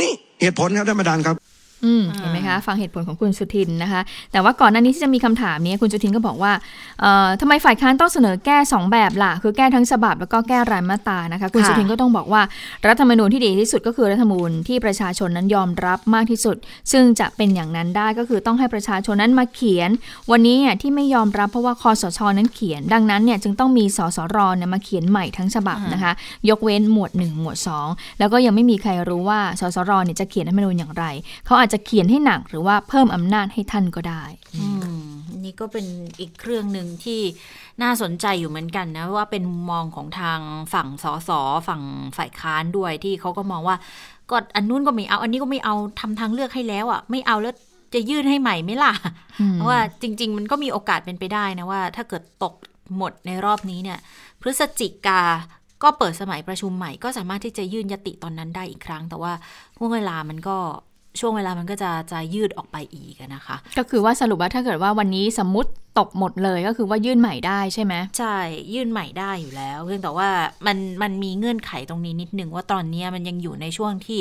[0.00, 1.36] นี่เหตุผลครับท่านประธานครับ
[2.16, 4.00] เห็นไหมคะ ฟังเหตุผลของคุณสุทินนะคะ
[4.32, 6.52] แต่ว่าก่อนหน้านี้ที่จะมีคำถามนี้คุณสุทินก็บอกว่า
[7.00, 12.42] เอ่อทำไมฝ่ายค้านต้องเสนอแก้ 2 แบบล่ะ คือแก้ทั้งฉบับแล้วก็แก้รายมาตรานะคะ คุณค่ะสุทินก็ต้องบอกว่า
[12.86, 16.56] รัฐธรรมนูญที่ดีที่สุดก็คือรัฐธรรมนูญที่ประชาชนนั้นยอมรับมากที่สุด
[16.92, 19.90] ซึ่งจะเป็นอย่างนั้นได้ก็คือต้องให้ประชาชนนั้นมาเขียน
[20.30, 26.12] วันนี้เนี่ยที่ไม่ยอมรับเพราะว่าคอสชนั้นเขียน ดังนั้นเนี่ยจึงต้องมีสสรเนี่ยมาเขียนใหม่ทั้งฉบับนะคะ
[26.48, 27.56] ยกเว้นหมวด 1 หมวด
[27.88, 31.04] 2 แล้วก็ยังไม่มีใครรู้ว่าสสรเนี่ยจะเขียนรัฐธรรมนูญอย่างไร
[31.46, 34.22] เขาอาจจะเขียนให้หนักหรือว่าเพิ่มอำนาจให้ท่านก็ได้
[34.56, 35.00] อืม
[35.44, 35.86] นี่ก็เป็น
[36.20, 37.20] อีกเครื่องหนึ่งที่
[37.82, 40.40] น่าสนใจอยู่เหมือนกันนะว่าเป็นมุมมองของทาง
[40.72, 41.30] ฝั่งสส
[41.68, 41.82] ฝั่ง
[42.16, 43.76] ฝ่ายค้านด้วยที่เขาก็มองว่า
[44.30, 47.54] ก็อันนู้นก็ไม่เอา อันนี้ก็ไม่เอาทำทางเลือกให้แล้วอะไม่เอาแล้ว
[47.94, 48.92] จะยื่นให้ใหม่ไหมล่ะ
[49.40, 52.54] อืมเพราะว่าจริง ๆ มันก็มีโอกาสเป็นไปได้นะว่า ถ้าเกิดตก
[52.96, 53.98] หมดในรอบนี้เนี่ย
[54.40, 55.22] พฤศจิกา
[55.82, 59.32] ก็เปิดสมัยประชุมใหม่ ก็สามารถที่จะยื่นยติตอนนั้นได้อีกครั้ง แต่ว่า
[59.78, 60.56] ห่วงเวลามันก็
[61.18, 68.36] ช่วงเวลามันก็จะจะยืดออกไปอีกอะนะคะ ก็คือว่าสรุปว่าถ้าเกิดว่าวันนี้สมมติตกหมดเลยก็คือว่ายื่นใหม่ได้ใช่ไหมใช่
[68.74, 70.28] ยื่นใหม่ได้อยู่แล้ว เพียงแต่ว่า
[70.66, 74.20] มันมันมีเงื่อนไขตรงนี้นิดนึงว่าตอนเนี้ยมันยังอยู่ในช่วงที่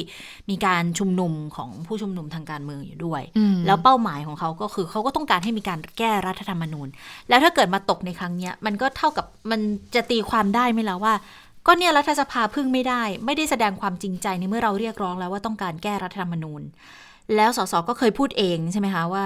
[0.50, 6.88] มีการชุมนุมของผู้ชุมนุมทางการเมืองอยู่ด้วยอืมแล้วเป้าหมายของเขาก็คือเขาก็ต้องการให้มีการแก้รัฐธรรมนูญ
[7.30, 9.60] แล้วถ้าเกิดมาตกในครั้งเนี้ยมันก็เท่ากับมัน
[9.96, 11.14] จะตีความได้ไหมล่ะว่า
[11.66, 16.62] ก็เนี่ยรัฐสภาพึ่งไม่ได้ ไม่ได้แสดงความจริงใจในเมื่อเราเรียกร้องแล้วว่าต้องการแก้รัฐธรรมนูญ
[17.36, 19.26] แล้วสสก็เคยพูดเองใช่ไหมคะว่า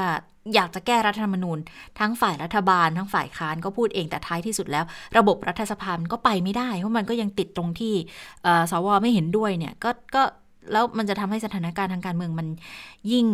[0.56, 1.58] อยากจะแก้รัฐธรรมนูญ
[2.00, 4.86] ทั้งฝ่ายรัฐบาล ทั้งฝ่ายค้านก็พูดเองแต่ท้ายที่สุดแล้ว
[5.18, 7.94] ระบบรัฐสภามันก็ไปไม่ได้ เพราะมันก็ยังติดตรงที่
[8.72, 10.24] สวไม่เห็นด้วยเนี่ยก็ก็
[10.72, 12.48] แล้วมันจะทำให้สถานการณ์ทางการเมืองมัน
[13.12, 13.26] ยิ่ง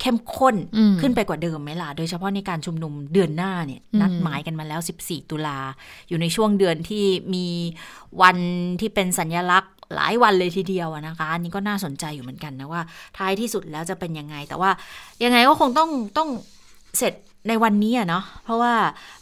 [0.00, 5.58] เข้มข้นอืมขึ้นไปกว่าเดิมไหมล่ะ โดยเฉพาะในการชุมนุมเดือนหน้าเนี่ยอืมนัดหมายกันมาแล้ว 14 ตุลา
[6.08, 7.46] อยู่ในช่วงเดือนที่มี
[8.22, 8.36] วัน
[8.80, 12.82] ที่เป็นสัญลักษณ์หลายวันเลยทีเดียวอะนะคะอันนี้ก็น่าสนใจอยู่เหมือนกันนะว่า
[13.18, 14.70] ท้ายที่สุดแล้วจะเป็นยังไง แต่ว่า
[15.24, 16.28] ยังไงก็คงต้องต้อง
[16.98, 17.14] เสร็จ
[17.48, 18.74] ในวันนี้อะเนาะเพราะว่า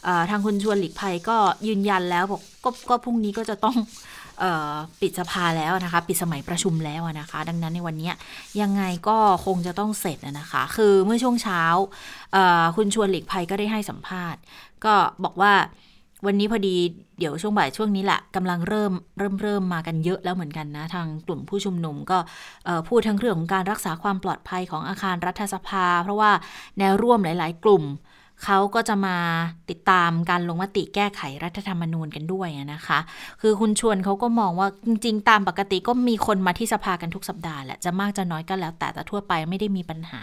[0.03, 1.37] เอ่อทางคุณชวนหลีกภัยก็
[1.67, 4.12] ยืนยันแล้วบอกก็ก็พรุ่งนี้ก็จะต้องเออ
[5.01, 8.11] ปิดสภาแล้วนะคะ ปิดสมัยประชุมแล้วนะคะ ดังนั้นในวันนี้
[8.61, 11.61] ยังไงก็คงจะต้องเสร็จนะคะ คือเมื่อช่วงเช้า
[12.75, 14.41] คุณชวนหลีกภัยก็ได้ให้สัมภาษณ์
[14.85, 15.53] ก็บอกว่า
[16.25, 16.75] วันนี้พอดี
[17.19, 22.17] เดี๋ยวช่วงบ่ายช่วงนี้แหละกำลังเริ่มเริ่มเริ่มมากันเยอะแล้วเหมือนกันนะ ทางกลุ่มผู้ชุมนุมก็
[22.87, 26.31] พูดทั้งเรื่องของการรักษาความปลอดภัยของอาคารรัฐสภา เพราะว่า
[26.79, 27.83] แนวร่วมหลาย ๆ กลุ่ม
[28.43, 29.17] เขาก็จะมา
[29.69, 32.99] ติดตามการลงมติแก้ไขรัฐธรรมนูญกันด้วยนะคะ
[33.41, 40.21] คือคุณชวนเขาก็มองว่าจริง ๆ ตามปกติก็มีคนมาที่สภากันทุกสัปดาห์แหละ จะมากจะน้อยก็แล้ว แต่แต่ทั่วไปไม่ได้มีปัญหา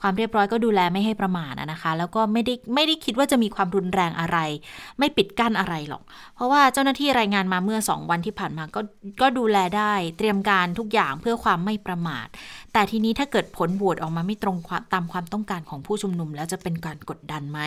[0.00, 4.38] ความเรียบร้อยก็ดูแลไม่ให้ประมาทนะคะ แล้วก็ไม่ได้ไม่ได้คิดว่าจะมีความรุนแรงอะไร
[4.98, 6.02] ไม่ปิดกั้นอะไรหรอก
[6.34, 8.80] เพราะว่าเจ้าหน้าที่รายงานมาเมื่อ 2 วันที่ผ่านมาก็
[9.22, 12.26] ก็ดูแลได้เตรียมการทุกอย่างเพื่อความไม่ประมาท
[12.72, 14.56] แต่ทีนี้ถ้าเกิดผลโหวตออกมาไม่ตรง
[14.94, 17.60] ตามความต้องการของผู้ชุมนุม แล้วจะเป็นการกดดันไหม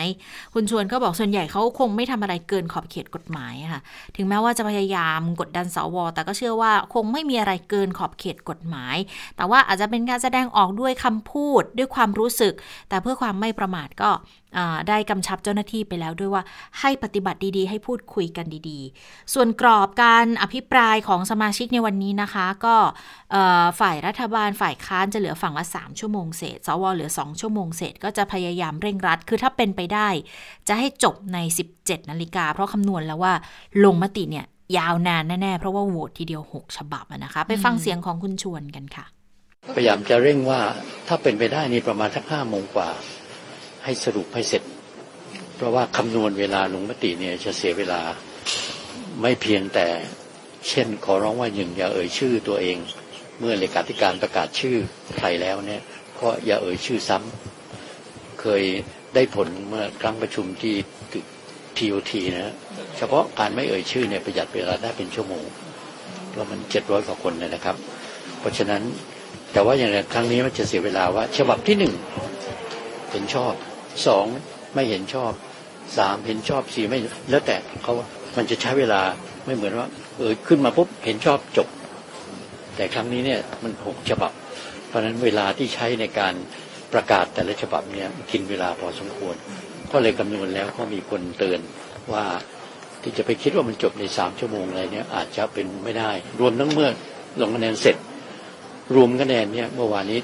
[0.54, 3.80] คุณชวนก็บอกส่วนใหญ่เขาคงไม่ทำอะไรเกินขอบเขตกฎหมายค่ะ
[4.16, 8.96] ถึงแม้ว่าจะพยายามกดดันสว แต่ก็เชื่อว่าคงไม่มีอะไรเกินขอบเขตกฎหมาย
[9.36, 12.54] แต่ว่าอาจจะเป็นการแสดงออกด้วยคำพูดด้วยความรู้สึก
[12.88, 14.10] แต่เพื่อความไม่ประมาทก็
[14.88, 16.42] ได้กำชับเจ้าหน้าที่ไปแล้วด้วยว่า
[16.80, 22.76] ให้ปฏิบัติดีๆ ให้พูดคุยกันดีๆ ส่วนกรอบการอภิปรายของสมาชิกในวันนี้นะคะ ก็
[23.80, 30.08] ฝ่ายรัฐบาลฝ่ายค้านจะเหลือฝั่งละ 3 ชั่วโมงเศษ สวเหลือ 2 ชั่วโมงเศษ ก็จะพยายามเร่งรัด คือถ้าเป็นไปได้
[30.68, 31.38] จะให้จบใน
[31.74, 33.32] 17 นาฬิกา เพราะคำนวณแล้วว่า
[33.84, 34.46] ลงมติเนี่ย
[34.78, 39.06] ยาวนานแน่ๆ เพราะว่าโหวตทีเดียว 6 ฉบับนะคะ ไปฟังเสียงของคุณชวนกันค่ะ
[39.76, 40.60] พยายามจะเร่งว่า
[41.08, 42.88] ถ้าเป็นไปได้นี่ประมาณสักห้าโมงกว่า
[43.88, 44.62] ให้สรุปให้เสร็จ
[45.56, 48.00] เพราะว่าคำนวณเวลาลงมติเนี่ยจะเสียเวลา
[49.20, 49.86] ไม่เพียงแต่
[50.68, 52.76] เช่นขอร้องว่าหนึ่งอย่าเอ่ยชื่อตัวเอง
[53.38, 54.76] เมื่อเลขาธิการประกาศชื่อ
[55.18, 55.82] ใครแล้วเนี่ย
[56.20, 58.62] ก็อย่าเอ่ยชื่อซ้ำเคย
[59.14, 60.74] ได้ผลเมื่อครั้งประชุมที่
[61.76, 62.54] ทีโอทีนะฮะ
[62.96, 65.44] เฉพาะการไม่เอ่ยชื่อเนี่ยประหยัดเวลาได้เป็นชั่วโมง
[66.30, 67.76] เพราะมันเจ็ดร้อยกว่าคนเลยนะครับ
[68.38, 68.82] เพราะฉะนั้น
[69.52, 71.94] แต่ว่าอย่างไรครั้งนี้มันจะเสียเวลาว่า ฉบับที่หนึ่ง
[73.10, 73.54] เห็นชอบ
[74.06, 74.24] สอง
[74.74, 75.32] ไม่เห็นชอบ
[75.98, 76.98] สามเห็นชอบสี่ไม่
[77.30, 77.92] แล้วแต่เขา
[78.36, 79.00] มันจะใช้เวลา
[79.46, 79.86] ไม่เหมือนว่า
[80.18, 81.68] เออขึ้นมาปุ๊บเห็นชอบจบ
[82.76, 84.32] แต่ครั้งนี้เนี่ยมันหกฉบับ
[84.88, 86.34] เพราะฉะนั้นเวลาที่ใช้ในการ
[86.92, 89.34] ประกาศแต่ละฉบับเนี่ยกินเวลาพอสมควร
[89.92, 91.60] ก็เลยคำนวณแล้วก็มีคนเตือน
[92.12, 92.24] ว่า
[93.02, 96.90] ที่จะไปคิดว่ามันจบในสามชั่วโมงอะไรเนี่ยอาจจะเป็นไม่ได้ รวมทั้งเมื่อ
[97.40, 97.96] ลงคะแนนเสร็จ
[98.94, 100.20] รวมคะแนนเนี่ยเมื่อวานนี้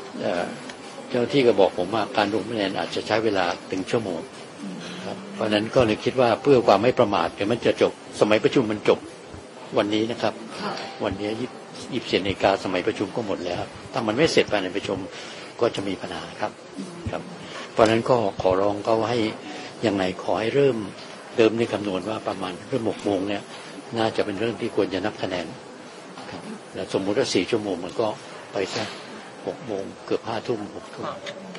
[1.16, 4.20] จ้าหน้าที่ก็บอกผมว่าการรวมคะแนนอาจจะใช้เวลาถึงชั่วโมง
[5.04, 8.98] ครับเพราะฉะนั้นก็เลยคิดว่าเพื่อความไม่ประมาทเดี๋ยวมันจะจบ สมัยประชุมมันจบ
[9.78, 10.34] วันนี้นะครับ
[11.04, 14.98] วันนี้ยี่สิบเจ็ดนาฬิกาสมัยประชุมก็หมดแล้วถ้ามันไม่เสร็จภายในประชุม
[15.60, 16.52] ก็จะมีปัญหาครับ
[17.10, 17.22] ครับ
[17.72, 19.18] เพราะฉะนั้นก็ขอร้องก็ให้
[19.86, 20.76] ยังไงขอให้เริ่ม
[21.36, 23.42] เดิมในคำนวณว่าประมาณเริ่มหกโมงเนี่ย
[23.98, 25.46] น่าจะเป็นเรื่องที่ควรจะนับคะแนน
[26.30, 26.42] ครับ
[26.74, 28.06] แล้วสมมุติว่าสี่ชั่วโมงมันก็
[28.52, 28.88] ไปสัก
[29.46, 31.06] หกโมงเกือบห้าทุ่มหกทุ่ม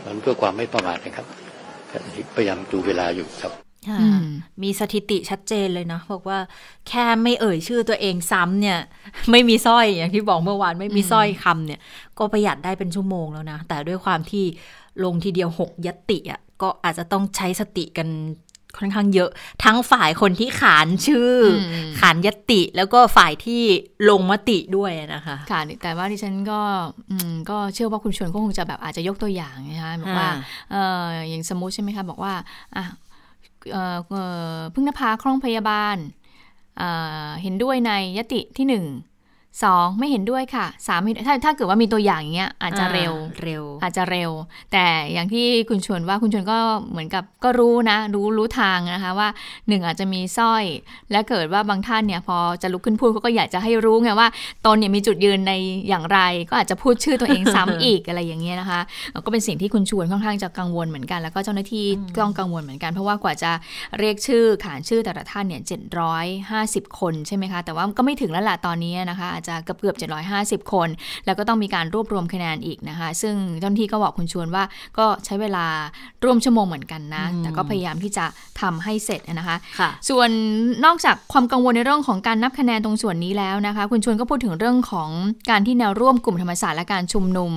[0.05, 1.25] มันเพื่อความไม่ประมาทนะครับ
[2.35, 3.53] พยายามดูเวลาอยู่ครับ
[3.87, 4.23] ค่ะอืม
[4.63, 6.39] มีสถิติชัดเจนเลยนะบอกว่า
[6.87, 8.79] แค่ไม่เอ่ยชื่อตัวเองซ้ำเนี่ย
[9.31, 11.79] ไม่มีสร้อยอย่างที่บอกเมื่อวานไม่มีสร้อยคำเนี่ย
[12.17, 14.45] ก็ประหยัดได้เป็นชั่วโมงแล้วนะ แต่ด้วยความที่
[15.03, 18.07] ลงทีเดียวหกยตติอะก็อาจจะต้องใช้สติกัน
[18.77, 19.29] ค่อนข้างเยอะ
[19.63, 23.61] ทั้งฝ่ายคนที่ขานชื่ออมขานยตติแล้วก็ฝ่ายที่
[24.09, 26.61] ลงมติด้วยนะคะ ค่ะ แต่ว่าดิฉันก็
[27.09, 32.33] อืมก็เชื่อว่าคุณชวนก็คงจะแบบอาจจะยกตัวอย่างนะคะบอกว่าอ่าเอออย่างสมมุติใช่ไหมคะบอกว่า
[32.75, 32.83] อะ
[33.71, 34.23] เออเอ่
[34.55, 35.97] อพึ่งนภาคล่องพยาบาล
[36.81, 38.85] อ่าเห็นด้วยในยติที่หนึ่ง
[39.63, 43.13] สองไม่เห็นด้วยค่ะสามเห็นถ้าถ้าเกิดว่ามีตัวอย่างอย่างเงี้ยอาจจะเร็ว
[43.43, 44.31] เร็ว อาจจะเร็ว
[44.71, 46.57] แต่อย่างที่คุณชวนว่าคุณชวนก็
[46.91, 49.29] เหมือนกับก็รู้นะ รู้รู้ทางนะคะว่า
[49.67, 50.63] หนึ่งอาจจะมีสร้อย
[51.11, 54.27] และเกิดว่าบางท่านเนี่ยพอจะลุกขึ้นพูดเขาก็อยากจะให้รู้ไงว่า
[54.65, 55.53] ตนเนี่ยมีจุดยืนใน
[55.89, 58.81] อย่างไร ก็อาจจะพูดชื่อตัวเองซ้ำอีกอะไรอย่างเงี้ยนะคะ
[59.25, 63.51] ก็เป็นสิ่งที่คุณชวนค่อนข้างจะกังวลเหมือนกัน แล้วก็เจ้าหน้าที่ก็ต้องกังวลเหมือนกัน เพราะว่ากว่าจะ
[63.99, 70.87] เรียกชื่อขานชื่อแต่ละท่านเนี่ยเจ็ดร้อยห้าสิบคนใช่ไหมคะแต่ว่าก็ไม่ถึงแล้วล่ะตอนนี้นะคะอาจจะเกือบเกือบเจ็ดร้อยห้าสิบคน
[71.25, 74.63] แล้วก็ต้องมีการรวบรวมคะแนนอีกนะคะ ซึ่งเจ้าหน้าที่ก็บอกคุณชวนว่า
[74.97, 75.65] ก็ใช้เวลา
[76.23, 78.25] ร่วมชั่วโมงเหมือนกันนะอืมแต่ก็พยายามที่จะ
[78.61, 80.29] ทำให้เสร็จนะคะค่ะส่วน
[80.85, 85.09] นอกจากความกังวลในเรื่องของการนับคะแนนตรงส่วนนี้แล้วนะคะ คุณชวนก็พูดถึงเรื่องของ
[85.49, 87.51] การที่แนวร่วมกลุ่มธรรมศาสตร์และการชุมนุม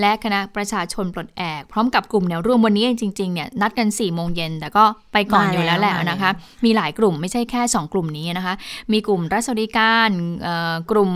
[0.00, 6.30] และคณะประชาชนปลดแอกพร้อมกับกลุ่มแนวร่วมวันนี้จริงๆเนี่ยนัดกัน4ี่โมงเย็นแต่ก็ไปก่อนอยู่แล้วแหละมาแล้วนะคะ
[6.64, 8.54] มีหลายกลุ่มไม่ใช่แค่ 2 กลุ่มนี้นะคะ
[8.92, 10.08] มีกลุ่มรัฐสวัสดิการ
[10.42, 11.10] เอ่อกลุ่ม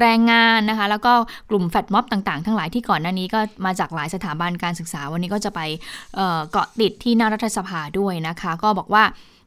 [0.00, 1.12] แรงงานนะคะ แล้วก็
[1.50, 5.60] กลุ่มแฟดม็อบต่างๆ ทั้งหลายที่ก่อนหน้านี้ก็มาจากหลายสถาบันการศึกษา วันนี้ก็จะไป
[6.50, 9.04] เกาะติดที่หน้ารัฐสภาด้วยนะคะ ก็บอกว่า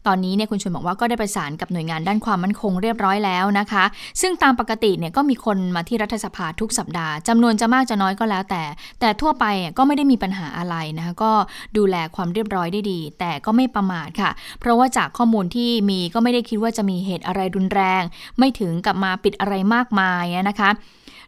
[0.07, 3.83] ตอนนี้เนี่ยคุณชวนบอกว่าก็ได้ประสานกับหน่วยงานด้านความมั่นคงเรียบร้อยแล้วนะคะ
[4.21, 8.63] ซึ่งตามปกติเนี่ยก็มีคนมาที่รัฐสภาทุกสัปดาห์จำนวนจะมากจะน้อยก็แล้วแต่
[8.99, 11.31] แต่ทั่วไปอะก็ไม่ได้มีปัญหาอะไรนะคะก็
[11.77, 18.03] ดูแลความเรียบร้อยได้ดี แต่ก็ไม่ประมาทค่ะ เพราะว่าจากข้อมูลที่มีก็ไม่ได้คิดว่าจะมีเหตุอะไรรุนแรง
[18.39, 20.69] ไม่ถึงกับมาปิดอะไรมากมายนะคะ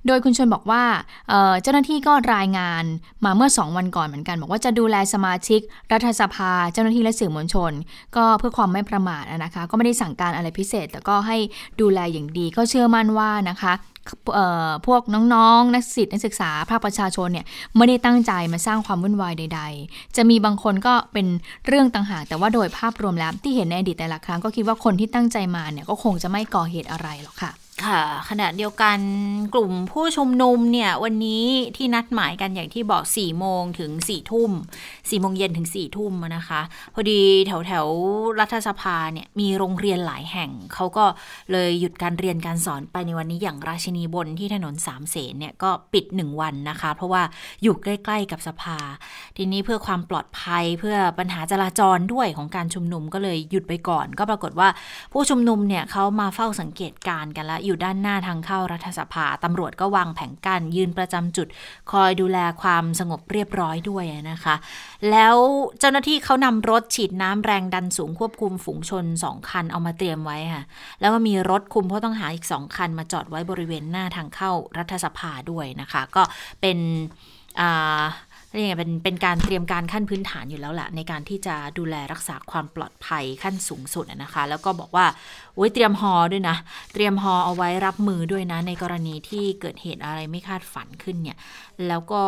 [0.08, 0.84] โดยคุณชวนบอกว่า
[1.62, 2.84] เจ้าหน้าที่ก็รายงาน
[3.26, 5.60] มาเมื่อ 2 วันก่อนเหมือนกัน บอกว่าจะดูแลสมาชิก
[5.92, 7.72] รัฐสภา เจ้าหน้าที่และสื่อมวลชน
[8.16, 11.38] ก็เพื่อความไม่ประมาทนะคะ ก็ไม่ได้สั่งการอะไรพิเศษ แต่ก็ให้
[11.82, 13.74] ดูแลอย่างดีก็เชื่อมั่นว่านะคะ
[14.88, 15.02] พวก
[15.34, 17.46] น้องๆ นักศึกษานักศึกษาภาคประชาชนเนี่ย
[17.78, 21.28] ไม่ได้ตั้งใจมาสร้างความวุ่นวายใด ๆ จะมีบางคนก็เป็น
[21.68, 29.00] เรื่องต่างหาก แต่ว่าโดยภาพรวมแล้วที่เห็นในอดีตแต่ละครั้งก็คิดว่าคนที่ตั้งใจมาเนี่ยก็คงจะไม่ก่อเหตุอะไรหรอกค่ะ ค่ะขณะเดียวกัน
[29.54, 31.46] กลุ่มผู้ชุมนุมเนี่ยวันนี้
[31.78, 34.52] ที่นัดหมายกันอย่างที่บอก4ี่โมงถึง4ี่ทุ่ม
[35.10, 36.62] สี่โมงเย็นถึง4ี่ทุ่มนะคะ
[36.94, 37.88] พอดีแถวแถว
[38.40, 41.06] รัฐสภาเนี่ยมีโรงเรียนหลายแห่ง เขาก็
[41.52, 47.24] เลยหยุดการเรียนการสอนไปในวันนี้อย่างราชินีบนที่ถนนสามเสนเนี่ยก็ปิด 1 วันนะคะ เพราะว่า
[47.64, 48.78] อยู่ใกล้ ๆ กับสภา
[49.38, 54.70] ทีนี้เพื่อความปลอดภัยเพื่อปัญหาจราจรด้วยของการชุมนุมก็เลยหยุดไปก่อน ก็ปรากฏว่า
[55.14, 61.48] ผู้ชุมนุมเนี่ยเขามาเฝ้าสังเกตการณ์กันแล้วอยู่ด้านหน้าทางเข้ารัฐสภาตำรวจก็วางแผงกั้นยืนประจำจุด
[61.92, 64.56] คอยดูแลความสงบเรียบร้อยด้วยนะคะ
[65.12, 65.36] แล้ว
[65.80, 70.64] เจ้าหน้าที่เขานำรถฉีดน้ำแรงดันสูงควบคุมฝูงชนสองคันเอามาเตรียมไว้ค่ะ
[71.00, 76.24] แล้วก็มีรถคุมผู้ต้องหาอีกสองคันมาจอดไว้บริเวณหน้าทางเข้ารัฐสภาด้วยนะคะ ก็
[76.62, 76.78] เป็น
[77.60, 78.04] อ่า
[78.54, 85.06] นี่ไงเป็นเป็นการเตรียมการขั้นพื้นฐานอยู่แล้วแหละในการที่จะดูแลรักษาความปลอดภัยขั้นสูงสุดนะคะ แล้วก็บอกว่า
[85.56, 86.58] โอ้ยเตรียมฮอด้วยนะ
[86.94, 91.38] เตรียมฮอเอาไว้รับมือด้วยนะ ในกรณีที่เกิดเหตุอะไรไม่คาดฝันขึ้นเนี่ย
[91.88, 92.24] แล้วก็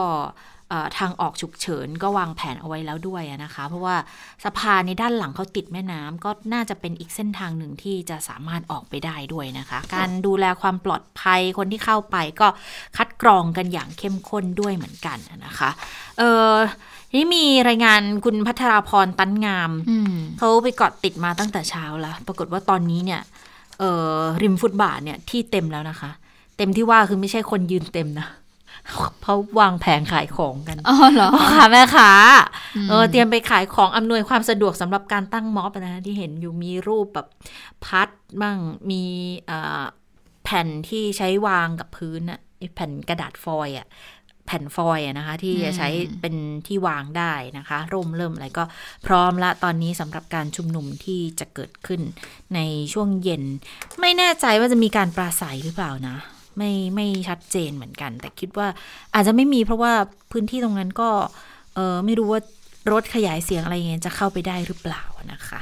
[0.98, 3.96] ทางออกฉุกเฉินก็วางแผนเอาไว้แล้วด้วยอะนะคะ เพราะว่า
[4.44, 12.48] สะพานในด้านหลังเขาติดแม่น้ำก็น่าจะเป็นอีกเส้นทางหนึ่งที่จะสามารถออกไปได้ด้วยนะคะ การดูแลความปลอดภัยคนที่เข้าไปก็
[12.98, 15.70] คัดกรองกันอย่างเข้มข้นด้วยเหมือนกันนะคะ
[16.18, 16.54] เออ
[17.16, 23.22] นี่มีรายงานคุณพัทราพรตันงามอืมเขาไปเกาะติดมาตั้งแต่เช้าแล้ว ปรากฏว่าตอนนี้เนี่ย
[23.80, 23.84] เอ
[24.16, 26.12] อริมฟุตบาทเนี่ยที่เต็มแล้วนะคะ
[26.58, 28.28] เต็มที่ว่าคือไม่ใช่คนยืนเต็มนะ
[29.24, 32.12] เขาวางแผงขายของกันอ๋อเหรอพ่อค้าแม่ค้า
[32.76, 37.28] อืมเออเตรียมไปขายของอำนวยความสะดวกสำหรับการตั้งม็อบนะที่เห็นอยู่มีรูปแบบ
[37.86, 38.10] พัด
[38.42, 38.58] บ้าง
[38.90, 39.04] มี
[39.48, 39.84] เอ่อ
[40.44, 43.88] แผ่นที่ใช้วางกับพื้นอะไอ้แผ่นกระดาษฟอยล์อะ
[44.46, 45.90] แผ่นฟอยล์อะนะคะ ที่จะใช้
[46.22, 46.36] เป็น
[46.68, 48.64] ที่วางได้นะคะ ร่มเริ่มอะไรก็
[49.06, 52.02] พร้อมละตอนนี้สำหรับการชุมนุมที่จะเกิดขึ้น
[52.56, 52.60] ใน
[52.94, 53.44] ช่วงเย็น
[54.02, 56.18] ไม่แน่ใจว่าจะมีการปราศัยหรือเปล่านะ
[56.58, 58.68] ไม่ไม่ชัดเจนเหมือนกัน แต่คิดว่า
[59.14, 59.94] อาจจะไม่มีเพราะว่า
[60.32, 61.10] พื้นที่ตรงนั้นก็
[61.76, 62.42] เออไม่รู้ว่า
[62.92, 65.60] รถขยายเสียงอะไรเงี้ยจะเข้าไปได้หรือเปล่านะคะ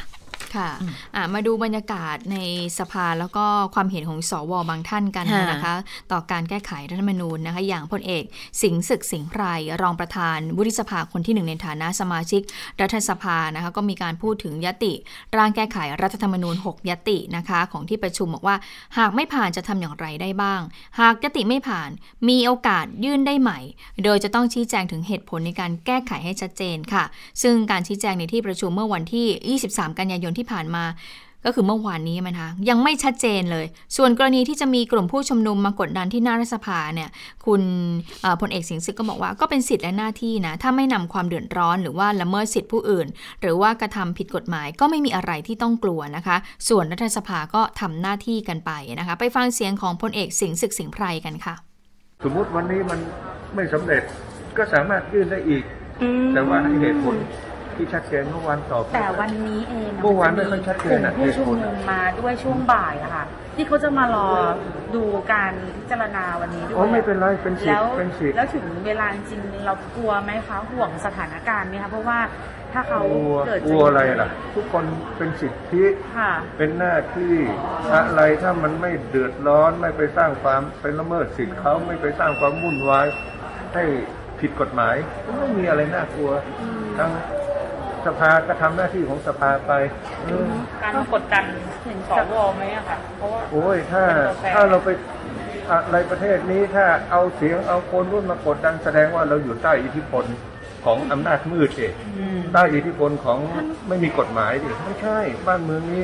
[0.55, 0.69] ค่ะ
[1.15, 2.37] อะมาดูบรรยากาศใน
[2.79, 5.75] สภาแล้วก็ความเห็นของสวบางท่านกันค่ะนะคะ
[6.11, 8.23] ต่อการแก้ไขรัฐธรรมนูญนะคะ อย่างพลเอก
[8.61, 9.43] สิงห์ศึกสิงห์ไพร
[9.81, 12.41] รองประธานวุฒิสภาคนที่หนึ่งในฐานะสมาชิก
[12.81, 14.93] รัฐสภานะคะก็มีการพูดถึงยติ
[15.37, 18.55] ร่างแก้ไขรัฐธรรมนูญ 6 ยตินะคะของที่ประชุมบอกว่า
[18.97, 20.61] หากไม่ผ่านจะทำอย่างไรได้บ้าง
[20.99, 21.89] หากยติไม่ผ่าน
[22.29, 23.59] มีโอกาสยื่นได้ใหม่
[24.03, 27.03] โดยจะต้องชี้แจงถึงเหตุผลในการแก้ไขให้ชัดเจนค่ะ
[27.41, 30.83] ซึ่งการชี้แจงในที่ประชุมเมื่อวันที่ 23 กันยายนที่ผ่านมา
[31.45, 33.65] ก็คือเมื่อวานนี้มันคะยังไม่ชัดเจนเลย
[33.97, 37.09] ส่วนกรณีที่จะมีกลุ่มผู้ชุมนุมมากดดันที่หน้ารัฐสภาเนี่ย
[37.45, 37.61] คุณ
[38.21, 43.07] เอ่อพลเอกสิงห์ศึกก็บอกว่าก็เป็นสิทธิและหน้าที่นะถ้าไม่นำความเดือดร้อน หรือว่าละเมิดสิทธิผู้อื่น
[43.41, 46.37] หรือว่ากระทำผิดกฎหมายก็ไม่มีอะไรที่ต้องกลัวนะคะ
[46.69, 51.55] ส่วนรัฐสภาก็ทำหน้าที่กันไปนะคะ ไปฟังเสียงของพลเอกสิงห์ศึกสิงห์ไพรกันค่ะ
[52.23, 52.99] สมมุติวันนี้มัน
[53.55, 54.03] ไม่สำเร็จ
[54.57, 55.63] ก็สามารถยื่นได้อีก
[56.33, 57.15] แต่ว่าให้เหตุผล
[57.77, 64.27] ที่ชัดเจนเมื่อวานตอบแต่วันนี้เองะเมื่อวานไม่ค่อยชัดเจนกลุ่อะมผู้ชุมเหตุผลนุมมาด้วยช่วงบ่ายอะค่ะ ที่เขาจะมารอ
[64.95, 72.19] ดูการพิจารณาวันนี้ด้วยอ๋อไม่เป็นไรเป็นสิทแล้วธิ์เป็นสิทธิ์ แล้วถึงเวลาจริงๆเรากลัวไหมคะห่วงสถานการณ์ไหมคะเพราะว่า
[72.73, 74.85] ถ้าเขากลัวเกิดกลัวอะไรล่ะ ทุกคน
[75.17, 75.83] เป็นสิทธิ
[76.17, 77.35] ค่ะ เป็นหน้าที่
[77.93, 83.07] อะไรถ้ามันไม่เดือดร้อนไม่ไปสร้างความเป็นละเมิดสิทธิ์เขาไม่ไปสร้างความวุ่นวาย
[83.73, 83.83] ให้
[84.39, 86.31] ผิดกฎหมายก็ไม่มีอะไรน่ากลัว
[86.97, 87.11] ทั้ง
[88.07, 89.71] สภาก็ทำหน้าที่ของสภาไป
[90.25, 90.45] เออ
[90.81, 91.43] การมากดดัน
[91.85, 94.89] ถึงสวไหมอะค่ะเพราะว่าโอ้ยถ้าเป็นตัวแปรถ้าเราไป
[95.69, 100.25] อะไรประเทศนี้ถ้าเอาเสียงเอาคนรุ่นมากดดันแสดงว่าเราอยู่ใต้อิทธิพล
[100.85, 101.93] ของอำนาจมืดเอง
[102.53, 103.39] ใต้อิทธิพลของ
[103.87, 106.03] ไม่มีกฎหมายดิไม่ใช่ บ้านเมืองนี้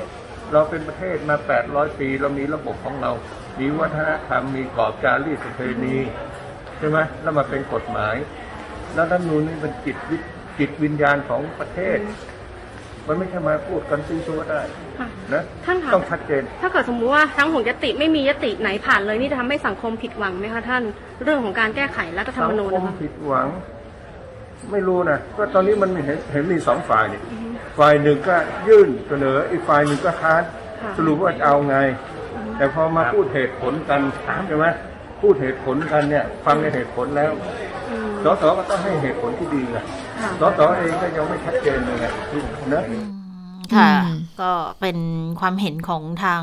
[0.53, 1.35] เราเป็นประเทศมา
[1.67, 3.11] 800 ปี เรามีระบบของเรา
[3.59, 5.95] มีวัฒนธรรม มีกรอบจารีตประเพณี
[6.77, 8.15] ใช่ไหมแล้วมาเป็นกฎหมาย
[8.93, 10.17] แล้วรัฐธรรมนูญนี่เป็นจิตวิ
[10.59, 11.97] จิตวิญญาณของประเทศ
[13.07, 14.61] มันไม่ใช่มาพูดกันซีซัวได้
[15.33, 20.83] นะท่านคะต้องชัดเจน ถ้าเกิดสมมุติว่าทั้งหกยติไม่มียติไหนผ่านเลยนี่จะทำให้สังคมผิดหวังไหมคะท่าน
[21.23, 23.47] เรื่องของการแก้ไขรัฐธรรมนูญสังนะคมคะ ผิดหวัง
[24.71, 27.21] ไม่รู้นะก็ตอนนี้มันเห็นเห็นมีสองฝ่ายนี่
[27.79, 28.35] ฝ่ายหนึ่งก็
[28.67, 30.43] ยื่นเสนอ อีกฝ่ายหนึ่งก็ค้าน
[30.81, 31.77] ค่ะ สรุปว่าจะเอาไง
[32.57, 34.01] แต่พอมาพูดเหตุผลกัน
[34.47, 34.65] ใช่ไหม
[35.21, 37.31] พูดเหตุผลกันเนี่ย ฟังในเหตุผลแล้ว
[38.23, 39.77] สสก็ต้องให้เหตุผลที่ดีไง
[40.41, 42.05] สสเองก็ยังไม่ชัดเจนเลยไง
[42.73, 42.83] นะ
[43.75, 44.51] ค่ะอืมก็
[44.81, 44.97] เป็น
[45.39, 46.41] ความเห็นของทาง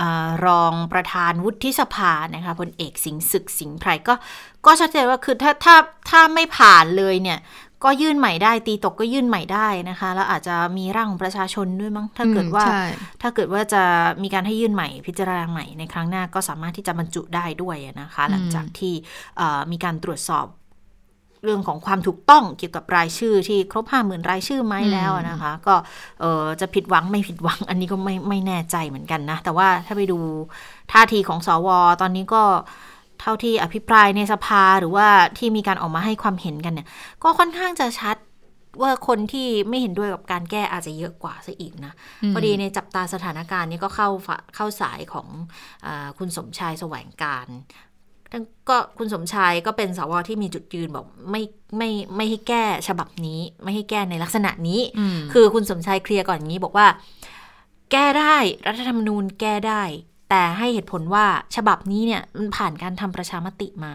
[0.00, 4.14] อารองประธานวุฒิสภานะคะพลเอกสิงห์ศึกสิงห์ไพรก็
[4.66, 5.76] ก็ชัดเจนว่าคือถ้าถ้า
[6.10, 7.38] ถ้าไม่ผ่านเลยเนี่ย
[7.84, 12.84] ก็ยื่นใหม่ได้ ตีตกก็ยื่นใหม่ได้นะคะ แล้วอาจจะมีร่างของประชาชนด้วยมั้งถ้าเกิดว่าอืมใช่
[13.22, 13.82] ถ้าเกิดว่าจะ
[14.22, 18.94] มีการให้ยื่นใหม่พิจารณาใหม่ในครั้งหน้าก็สามารถที่จะบรรจุได้ด้วยนะคะ หลังจากที่
[19.36, 20.46] เอ่อมีการตรวจสอบ
[21.44, 25.74] เรื่องของความถูกต้องเกี่ยวกับรายชื่อที่ครบห้าหมื่นรายชื่อไหมแล้วนะคะ ก็
[26.20, 30.18] เอ่อจะผิดหวังไม่ผิดหวัง อันนี้ก็ไม่ไม่แน่ใจเหมือนกันนะ แต่ว่าถ้าไปดู
[30.92, 31.68] ท่าทีของสว
[32.00, 32.42] ตอนนี้ก็
[33.20, 35.06] เท่าที่อภิปรายในสภาหรือว่า
[35.38, 36.88] ที่มีการออกมาให้ความเห็นกันเนี่ย
[37.22, 38.16] ก็ค่อนข้างจะชัด
[38.82, 45.28] ว่าคนที่ไม่เห็นด้วยกับการแก้อาจจะเยอะกว่าซะอีกนะอืมพอดีในจับตาสถานการณ์นี้ก็เข้าฝาเข้าสายของ
[45.86, 47.46] อาคุณสมชายแสวงการ
[47.76, 47.85] ทั้ง
[48.68, 51.42] ก็คุณสมชายก็เป็นสวที่มีจุดยืนบอกไม่
[51.76, 56.86] ไม่ไม่ให้แก้ฉบับนี้ ไม่ให้แก้ในลักษณะนี้อืมคือคุณสมชายเคลียร์ก่อนอย่างนี้บอกว่า
[57.92, 59.82] แก้ได้รัฐธรรมนูญแก้ได้
[60.30, 63.92] แต่ให้เหตุผลว่าฉบับนี้เนี่ยมันผ่านการทำประชามติมา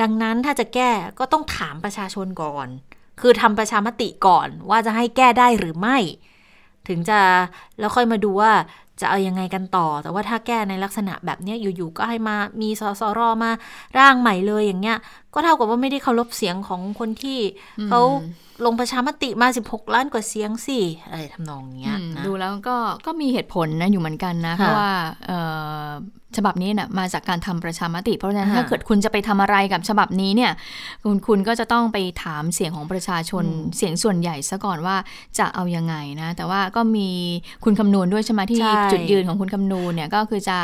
[0.00, 2.68] ดังนั้นถ้าจะแก้ก็ต้องถามประชาชนก่อน
[3.20, 5.98] คือทำประชามติก่อนว่าจะให้แก้ได้หรือไม่
[6.88, 7.20] ถึงจะ
[7.78, 8.52] แล้วค่อยมาดูว่า
[9.02, 13.50] จะเอายังไงกันต่อ แต่ว่าถ้าแก้ในลักษณะแบบนี้อยู่ๆก็ให้มามีสสรมา
[13.98, 14.98] ร่างใหม่เลยอย่างเงี้ย
[15.34, 17.38] ก็เท่ากับว่าไม่ได้เคารพเสียงของคนที่
[17.88, 18.00] เขา
[18.64, 20.78] ลงประชามติมา 16 ล้านกว่าเสียงสิ
[21.10, 24.90] อะไรทำนองเนี้ยอืมนะดูแล้วก็ก็มีเหตุผลนะอยู่เหมือนกันนะเพค่ะราะว่า
[25.26, 25.38] เอ่
[25.86, 25.88] อ
[26.36, 30.52] ฉบับนี้น่ะมาจากการทำประชามติ เพราะฉะนั้นค่ะถ้าเกิดคุณจะไปทำอะไรกับฉบับนี้เนี่ย
[31.04, 34.96] คุณคุณก็จะต้องไปถามเสียงของประชาชนอืมเสียงส่วนใหญ่ซะก่อนว่า
[35.38, 37.08] จะเอายังไงนะ แต่ว่าก็มี
[37.64, 40.56] คุณคำนวณด้วยใช่ไหมที่ใช่จุดยืนของคุณคำนวณเนี่ยก็คือจะ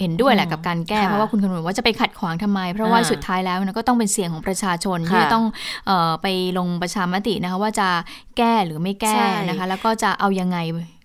[0.00, 5.44] เห็นด้วยแหละอืมกับการแก้ค่ะเพราะว่าคุณคำนวณว่าจะไปขัดขวางทำไม เพราะว่าอ่าสุดท้ายแล้วนะก็ต้องเป็นเสียงของประชาชนที่ค่ะจะต้อง
[5.86, 6.26] เอ่อไป
[6.58, 7.88] ลงประชามตินะคะว่าจะ
[8.36, 10.58] แก้หรือไม่แก้ใช่นะคะ แล้วก็จะเอายังไง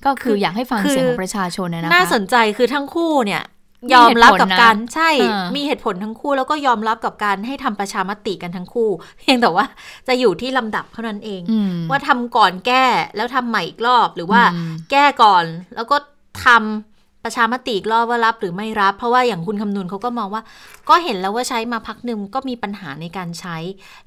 [0.05, 3.43] ก็คืออยากให้ฟังคือเสียงของประชาชนนะนะคะน่าสนใจคือทั้งคู่เนี่ย
[3.85, 9.65] มียอมรับกับเหตุผลนะการใช่อ่ามีมีเหตุผลทั้งคู่แล้วก็ยอมรับกับการให้ทำประชามติกันทั้งคู่ เพียงแต่ว่า
[10.07, 12.85] จะอยู่ที่ลำดับเท่านั้นเองอืมว่าทำก่อนแก้
[13.15, 15.97] แล้วทำใหม่อีกรอบหรือว่าอืมแก้ก่อนแล้วก็
[16.45, 16.96] ทำ
[17.27, 20.41] ประชามติอีกรอบว่ารับหรือไม่รับ เพราะว่าอย่างคุณคำนูนเขาก็มองว่า
[20.89, 23.57] ก็เห็นแล้วว่าใช้มาพักหนึ่งก็มีปัญหาในการใช้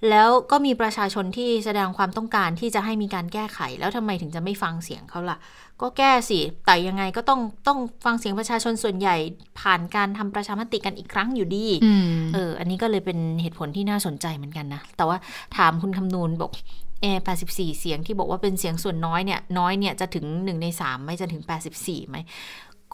[0.08, 5.36] แล้วก็มีประชาชนที่แสดงความต้องการที่จะให้มีการแก้ไข แล้วทำไมถึงจะไม่ฟังเสียงเขาล่ะ
[5.80, 9.16] ก็แก้สิ แต่ยังไงก็ต้องต้องฟังเสียงประชาชนส่วนใหญ่
[9.60, 15.16] ผ่านการทำประชามติกันอีกครั้งอยู่ดีอืมเออ อันนี้ก็เลยเป็นเหตุผลที่น่าสนใจเหมือนกันนะ แต่ว่า
[15.56, 16.52] ถามคุณคำนูนบอก
[17.02, 21.42] เออ84 เสียงที่บอกว่าเป็นเสียงส่วนน้อยเนี่ย น้อยเนี่ยจะถึง 1 ใน3ไม่จะถึง
[21.76, 22.16] 84ไหม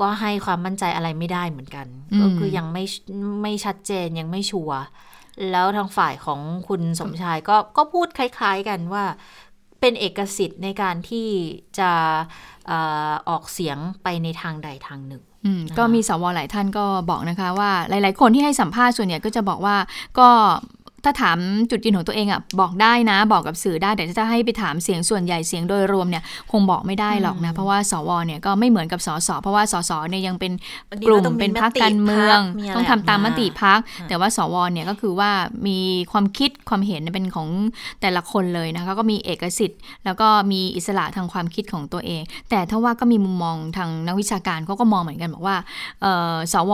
[0.00, 2.84] ก็ให้ความมั่นใจอะไรไม่ได้เหมือนกันอืมก็คือยังไม่
[3.42, 4.80] ไม่ชัดเจนยังไม่ชัวร์
[5.50, 9.04] แล้วทางฝ่ายของคุณสมชายก็ก็พูดคล้ายๆกันว่า
[9.80, 11.28] เป็นเอกสิทธิ์ในการที่
[11.78, 11.90] จะ
[12.66, 12.78] เอ่
[13.10, 19.76] อออกเสียงไปในทางใดทางหนึ่งอืมนะคะก็มีสวหลายท่านก็บอกนะคะว่าหลาย ๆ คนที่ให้สัมภาษณ์ส่วนใหญ่ก็จะบอกว่า
[20.18, 20.28] ก็
[21.08, 21.38] ถ้าถาม
[21.70, 30.52] จุดยืนของตัวเองอะบอกได้นะ บอกกับสื่อได้แต่ถ้าจะให้ไปถามเสียงส่วนใหญ่เสียงโดยรวมเนี่ยคงบอกไม่ได้หรอกนะ เพราะว่าสวเนี่ยก็ไม่เหมือนกับสสเพราะว่าสสเนี่ยยังเป็น
[30.88, 35.30] บางทีกลุ่มก็ต้องมีเป็นพรรคมติการเมืองพรรคมีอะไรต้องทำตามออกมมาติพักอ่าแต่ว่าสวเนี่ยก็คือว่า
[35.66, 35.78] มี
[36.12, 37.48] ความคิดความเห็นเป็นของ
[38.00, 45.56] แต่ละคนเลยนะคะก็มีเอกสิทธิ์ แล้วก็มีอิสระทางความคิดของตัวเอง แต่ถ้าว่าก็มีมุมมองทางนักวิชาการเขาก็มองเหมือนกันบอกว่า
[46.02, 46.72] เอ่อสว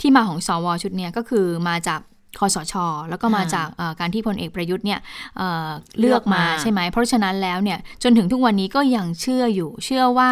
[0.00, 2.00] ที่มาของสวชุดเนี้ยก็คือมาจาก
[2.38, 2.74] คอสช
[3.08, 5.00] แล้วก็มาอ่าจากเอ่อการที่พลเอกประยุทธ์เนี่ย
[5.36, 10.30] เอ่อเลือกมาเลือกมาใช่ไหม เพราะฉะนั้นแล้วเนี่ยจนถึงทุกวันนี้ก็ยังเชื่ออยู่ เชื่อว่า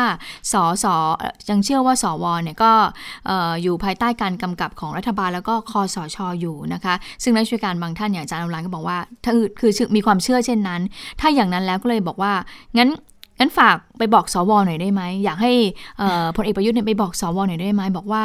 [0.53, 0.87] สส
[1.19, 2.73] เอ่อยังเชื่อว่าสวเนี่ยก็
[3.27, 10.81] เอ่ออยู่ภายใต้การกำกับของรัฐบาลแล้วก็คอสชอยู่นะคะ ซึ่งนักวิชาการบางท่านอย่างอาจารย์อนุรันก็บอกว่าถ้าคือคือมีความเชื่อเช่นนั้น
[11.21, 12.33] ถ้าอย่างนั้นแล้วก็เลยบอกว่า
[12.79, 12.91] งั้น
[13.39, 15.53] งั้นฝาก ไปบอกสวหน่อยได้ไหมอยากให้
[15.99, 18.25] เอ่อพลเอกประยุทธ์เนี่ยไปบอกสวหน่อยได้ไหมบอกว่า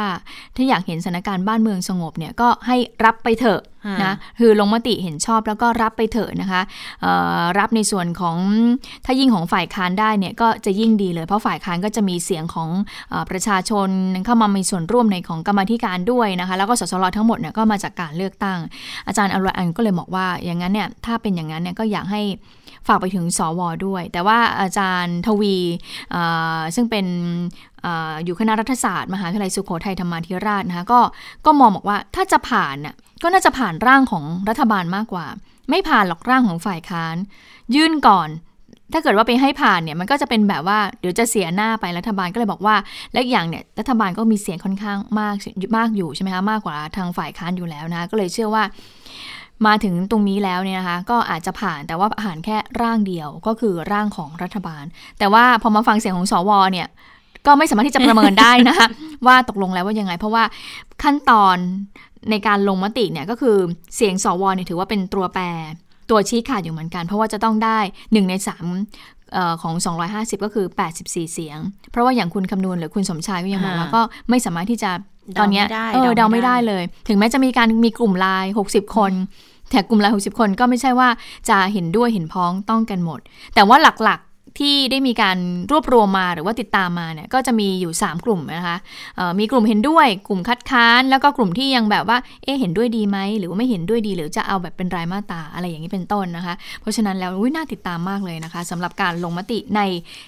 [0.55, 6.61] ถ้าอยากเห็นสถานการณ์บ้านเมืองสงบเนี่ยก็ให้รับไปเถอะอ่านนะคือลงมติเห็นชอบแล้วก็รับไปเถอะนะคะ
[7.01, 8.37] เอ่อรับในส่วนของ
[9.05, 12.69] ถ้ายิ่งของฝ่ายค้านได้เนี่ยก็จะยิ่งดีเลย เพราะฝ่ายค้านก็จะมีเสียงของ
[13.09, 13.89] เออประชาชน
[14.25, 18.59] เข้ามามีส่วนร่วมในของกรรมาธิการด้วยนะคะแล้วก็สสรทั้งหมดเนี่ยก็มาจากการเลือกตั้ง
[19.07, 22.23] อาจารย์อรุณอันก็เลยบอกว่าอย่างนั้นเนี่ยถ้าเป็นอย่างนั้นเนี่ยก็อยากให้
[22.87, 25.66] ฝากไปถึงสวด้วย แต่ว่าอาจารย์ทวีเอ่อ
[26.75, 27.05] ซึ่งเป็น
[27.85, 27.87] อ
[28.25, 30.99] อยู่คณะรัฐศาสตร์ มหาวิทยาลัยสุโขทัยธรรมาธิราชนะคะก็
[31.45, 35.25] ก็มองบอกว่าถ้าจะผ่านน่ะก็น่าจะผ่านร่างของรัฐบาลมากกว่า
[35.69, 37.15] ไม่ผ่านหรอกร่างของฝ่ายค้าน
[37.75, 38.29] ยื่นก่อน
[38.93, 42.75] ถ้าเกิดว่าไปให้ผ่านเนี่ยมันก็จะเป็นแบบว่าเดี๋ยวจะเสียหน้าไปรัฐบาลก็เลยบอกว่า
[43.13, 45.35] และอย่างเนี่ยรัฐบาลก็มีเสียงค่อนข้างมาก
[45.77, 48.63] มากอยู่ใช่ไหมคะมากกว่าทางฝ่ายค้านอยู่แล้วนะก็เลยเชื่อว่า
[49.65, 54.83] มาถึงตรงนี้แล้วเนี่ยนะคะก็อาจจะผ่านแต่ว่าผ่านแค่ร่างเดียวก็คือร่างของรัฐบาล
[55.19, 56.87] แต่ว่าพอมาฟังเสียงของสวเนี่ย
[57.45, 58.87] ก็ไม่สามารถที่จะประเมินได้นะคะ
[59.27, 60.43] ว่าตกลงแล้วว่ายังไง เพราะว่า
[61.03, 61.57] ขั้นตอน
[62.29, 63.57] ในการลงมติเนี่ยก็คือ
[63.95, 65.43] เสียงสวเนี่ยถือว่าเป็นตัวแปร
[66.09, 68.33] ตัวชี้ขาดอยู่เหมือนกัน เพราะว่าจะต้องได้ 1 ใน
[68.83, 69.75] 3เอ่อของ
[70.09, 70.65] 250 ก็คือ
[70.99, 71.59] 84 เสียง
[71.91, 74.91] เพราะว่าอย่างคุณคำนวณหรือคุณสมชายก็ยังบอกว่าอ่าก็ไม่สามารถที่จะ
[75.39, 79.11] ตอนเนี้ยเดาไม่ได้เออเดาเดาไม่ไม่ได้ได้เลย ถึงแม้จะมีการมีกลุ่มไลน์60 คน
[79.69, 81.09] แต่กลุ่มไลน์60 คนก็ไม่ใช่ว่า
[81.49, 83.19] จะเห็นด้วยเห็นพ้องต้องกันหมด
[83.55, 84.26] แต่ว่าหลักๆ
[84.59, 85.37] ที่ได้มีการ
[85.71, 88.77] รวบรวมมาหรือว่าติดตามมาเนี่ยก็จะมีอยู่ 3 กลุ่มนะคะ
[89.39, 99.81] มีกลุ่มเห็นด้วยกลุ่มคัดค้าน แล้วก็กลุ่มที่ยังแบบว่าเอ๊เห็นด้วยดีไหมหรือว่าไม่เห็นด้วยดี หรือจะเอาแบบเป็นรายมาตราอะไรอย่างนี้เป็นต้นนะคะ เพราะฉะนั้นแล้วอุ๊ยน่าติดตามมากเลยนะคะสำหรับการลงมติใน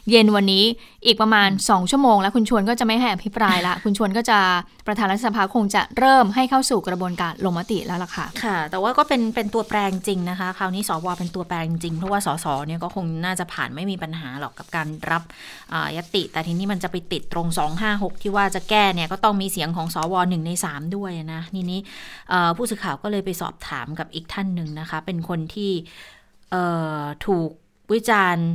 [0.09, 0.63] เย็นวันนี้
[1.05, 4.39] อีกประมาณ 2 ชั่วโมง แล้วคุณชวนก็จะไม่ให้อภิปรายละคุณชวนก็จะ
[4.87, 15.23] ประธานรัฐสภาคงจะเริ่มให้เข้าสู่กระบวนการลงมติแล้วล่ะค่ะค่ะ แต่ว่าก็เป็นเป็นตัวแปรจริงนะคะ คราวนี้สวเป็นตัวแปรจริงเพราะว่าสสเนี่ยก็คงน่าจะผ่านไม่มีปัญหาหรอกกับการรับ
[15.73, 17.47] อ่ายติ แต่ทีนี้มันจะไปติดตรง
[17.86, 21.79] 256 ที่ว่าจะแก้เนี่ยก็ต้องมีเสียงของสวหนึ่งใน 3 ด้วยนะนี่นี้
[22.29, 25.71] เอ่อผู้สื่อข่าวก็เลยไปสอบถามกับอีกท่านหนึ่งนะคะ เป็นคนที่
[26.51, 26.63] เอ่
[26.99, 27.49] อถูก
[27.91, 28.47] วิจารณ์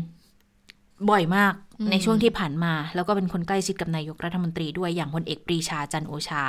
[1.11, 6.42] บ่อยมากอืมในช่วงที่ผ่านมา แล้วก็เป็นคนใกล้ชิดกับนายกรัฐมนตรีด้วยอย่างพลเอกปรีชาจันทร์โอชา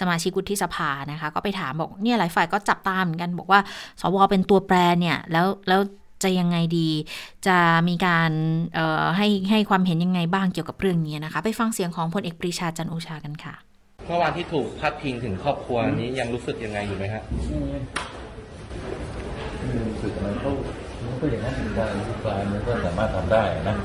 [0.00, 3.60] สมาชิกวุฒิสภานะคะ ก็ไปถามบอกเนี่ยหลายฝ่ายก็จับตามเหมือนกันบอกว่า
[4.00, 5.80] สวเป็นตัวแปรเนี่ย แล้วแล้ว
[6.24, 6.88] จะยังไงดี
[7.46, 7.58] จะ
[7.88, 8.30] มีการ
[8.74, 13.54] เอ่อให้ให้ความเห็นยังไงบ้างเกี่ยวกับเรื่องนี้นะคะ ไปฟังเสียงของพลเอกปรีชาจันทร์โอชากันค่ะ
[14.06, 17.22] เมื่อวานที่ถูกพัดพิงถึงครอบครัวนี้ยังรู้สึกยังไงอยู่ไหมฮะ
[19.88, 20.50] รู้สึกมันก็
[21.04, 23.76] มันก็อย่างนั้นถึงการอภิปรายมันก็สามารถทำได้นะ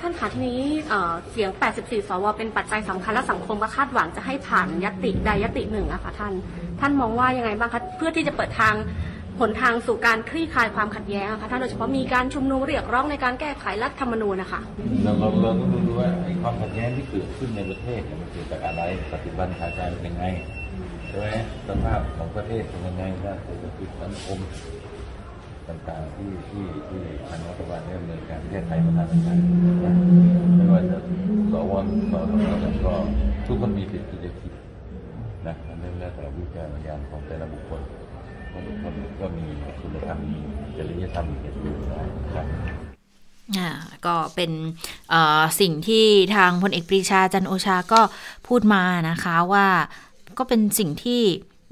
[0.00, 1.50] ท่านคะทีนี้เอ่อเสียง
[1.80, 6.32] 84 สว เป็นปัจจัยสำคัญและสังคมก็คาดหวังจะให้ผ่านยติใดยติหนึ่งอะค่ะท่าน
[6.80, 8.74] ท่านมองว่ายังไงบ้างคะ เพื่อที่จะเปิดทาง
[9.40, 14.60] หนทางสู่การคลี่คลายความขัดแย้งอะคะท่านโดยเฉพาะมีการชุมนุมเรียกร้องในการแก้ไขรัฐธรรมนูญนะคะ
[15.04, 20.24] เราเราเราต้องดูว่าไอ้ความขัดแย้งที่เกิดขึ้นในประเทศเนี่ยมันเกิดจากอะไรปฏิบัติขาการเป็นยังไง
[21.06, 21.26] ใช่ไหม
[21.68, 24.38] สภาพของประเทศเป็นยังไงด้านเศรษฐกิจสังคม
[25.68, 29.94] ต่างๆที่ที่ที่ทางรัฐบาลได้ดำเนินการแก้ไขปัญหาต่างๆนะ
[30.56, 30.98] ไม่ว่าจะ
[31.52, 32.18] สวมีก็
[32.86, 32.94] ก็
[33.46, 34.52] ทุกคนมีสิทธิ์ที่จะคิด
[35.46, 37.80] นะมันเรื่องแล้วแต่วิจารณญาณของแต่ละบุคคล
[38.50, 39.46] เพราะทุกคนก็มี
[39.80, 40.38] คุณธรรมมี
[40.76, 42.00] จริยธรรมมีเหตุผลได้
[42.34, 42.46] ครับ
[43.58, 43.70] อ่า
[44.06, 44.50] ก็เป็น
[45.10, 48.00] เอ่อสิ่งที่ทางพลเอกปรีชาจันทร์โอชาก็
[48.46, 49.66] พูดมานะคะว่า
[50.38, 51.22] ก็เป็นสิ่งที่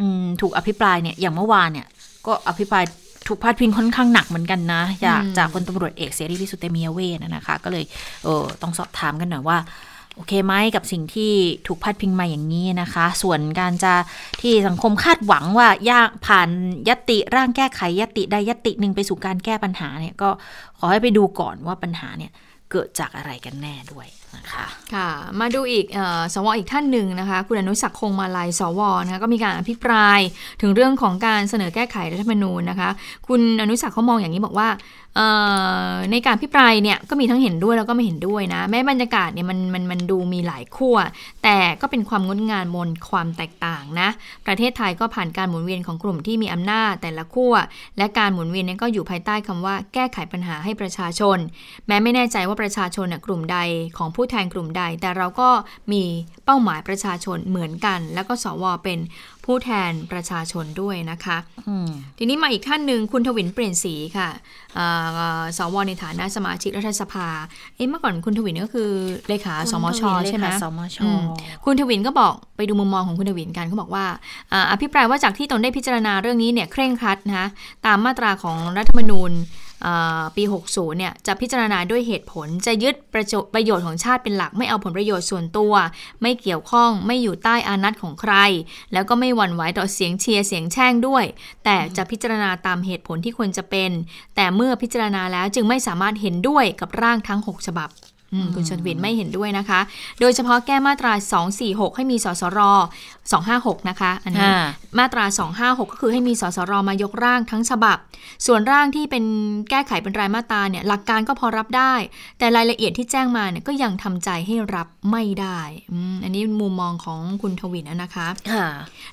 [0.01, 1.87] อืมถูกอภิปรายเนี่ยอย่างเมื่อวานเนี่ย
[2.27, 2.85] ก็อภิปราย
[3.29, 7.85] ถูกพาดพิงค่อนข้างหนักเหมือนกันนะจากอืมจากพลตำรวจเอกเสรีพิสุทธิ์เตมียเวทนะคะ ก็เลย
[8.25, 9.59] เออต้องสอบถามกันหน่อยว่า
[10.19, 11.33] โอเคไหมกับสิ่งที่
[11.67, 13.95] ถูกพาดพิงมาอย่างนี้นะคะ ส่วนการจะ
[14.41, 16.49] ที่สังคมคาดหวังว่ายากผ่าน
[16.89, 20.31] ยติร่างแก้ไขยติใดยติหนึ่งไปสู่การแก้ปัญหาเนี่ยก็
[20.79, 22.33] ขอให้ไปดูก่อนว่าปัญหาเนี่ย
[22.71, 24.07] เกิดจากอะไรกันแน่ด้วย
[24.37, 25.09] นะคะค่ะ
[25.41, 25.99] มาดูอีกอ
[26.35, 30.21] สวอีกท่านหนึ่งนะคะ คุณอนุสักคงมาลัยสวนะคะก็มีการอภิปราย
[30.61, 32.91] ถึงเรื่องของการเสนอแก้ไขรัฐธรรมนูญนะคะ
[33.29, 34.69] คุณอนุสักเขามองอย่างนี้บอกว่า
[36.13, 40.97] ในการอภิปรายเนี่ยก็มีทั้งเห็นด้วยแล้วก็ไม่เห็นด้วยนะ แม้บรรยากาศเนี่ยมันมันมันดูมีหลายขั้ว
[41.45, 44.09] แต่ก็เป็นความงดงามมนความแตกต่างนะ
[44.47, 47.55] ประเทศไทยก็ผ่านการหมุนเวียนของกลุ่มที่มีอำนาจแต่ละขั้ว
[47.99, 51.39] และการหมุนเวียนนี้ก็อยู่ภายใต้คำว่าแก้ไขปัญหาให้ประชาชน
[51.87, 53.59] แม้ไม่แน่ใจว่าประชาชนน่ะกลุ่มใด
[53.99, 55.49] ของผู้แทนกลุ่มใด แต่เราก็
[55.93, 56.03] มี
[56.45, 58.99] เป้าหมายประชาชนเหมือนกัน แล้วก็สวเป็น
[59.45, 61.39] ผู้แทนประชาชนด้วยนะคะ
[61.69, 61.89] อืม
[62.19, 64.29] ทีนี้มาอีกท่านหนึ่งคุณทวินเปลี่ยนสีค่ะ
[64.75, 64.87] เอ่
[65.39, 67.29] อสวในฐานะสมาชิกรัฐสภา
[67.77, 68.91] เอ๊ะเมื่อก่อนคุณทวินก็คือ
[69.29, 71.23] เลขาสมชคุณทวินใช่ไหมเลขาสมชอืม
[71.65, 74.07] คุณทวินก็บอกไปดูมุมมองของคุณทวินกันเขาบอกว่า
[74.53, 77.49] อ่าอภิปรายว่าจากที่ตนได้พิจารณาเรื่องนี้เนี่ยเคร่งครัดนะคะ
[77.87, 79.68] ตามมาตราของรัฐธรรมนูญอ่า
[80.37, 85.73] ปี 60 เนี่ยจะพิจารณาด้วยเหตุผลจะยึดประโยชน์ประโยชน์ของชาติเป็นหลัก ไม่เอาผลประโยชน์ส่วนตัว
[86.23, 88.35] ไม่เกี่ยวข้องไม่อยู่ใต้อานัตของใคร
[88.93, 91.25] แล้วก็ไม่หวั่นไหวต่อเสียงเชียร์เสียงแช่งด้วย
[91.65, 93.91] แต่จะพิจารณาตามเหตุผลที่ควรจะเป็น
[94.37, 97.91] แต่เมื่อพิจารณาแล้วจึงไม่สามารถเห็นด้วยกับร่างทั้ง 6 ฉบับ
[98.55, 99.81] คุณชนวินไม่เห็นด้วยนะคะ
[100.21, 101.13] โดยเฉพาะแก้มาตรา
[101.55, 102.61] 246 ให้มีสสร
[103.25, 104.65] 256 นะคะ อันนี้อ่า
[104.99, 105.25] มาตรา
[105.79, 107.99] 256 ก็คือให้มีสสรมายกร่างทั้งฉบับ
[108.47, 109.25] ส่วนร่างที่เป็น
[109.71, 111.95] แก้ไขเป็นรายมาตราเนี่ยหลักการก็พอรับได้
[112.39, 115.61] แต่รายละเอียดที่แจ้งมาเนี่ยก็ยังทำใจให้รับไม่ได้
[115.93, 118.67] อืมอันนี้มุมมองของคุณทวินนะคะค่ะ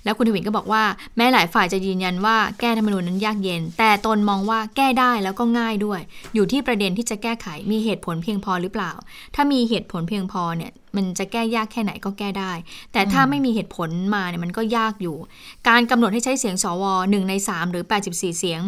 [0.03, 0.83] แล้วคุณทวินก็บอกว่า
[1.17, 5.99] แม้หลายฝ่ายจะยืนยันว่าแก้ธรรมนูญนั้นยากเย็น แต่ตนมองว่าแก้ได้แล้วก็ง่ายด้วย
[6.35, 8.91] อยู่ที่ประเด็นที่จะแก้ไขมีเหตุผลเพียงพอหรือเปล่า
[9.35, 12.53] ถ้ามีเหตุผลเพียงพอเนี่ยมันจะแก้ยากแค่ไหนก็แก้ได้
[12.93, 15.17] แต่ถ้าไม่มีเหตุผลมาเนี่ยมันก็ยากอยู่
[15.69, 18.59] การกำหนดให้ใช้เสียงสว1ใน 3 หรือ 84 เสียง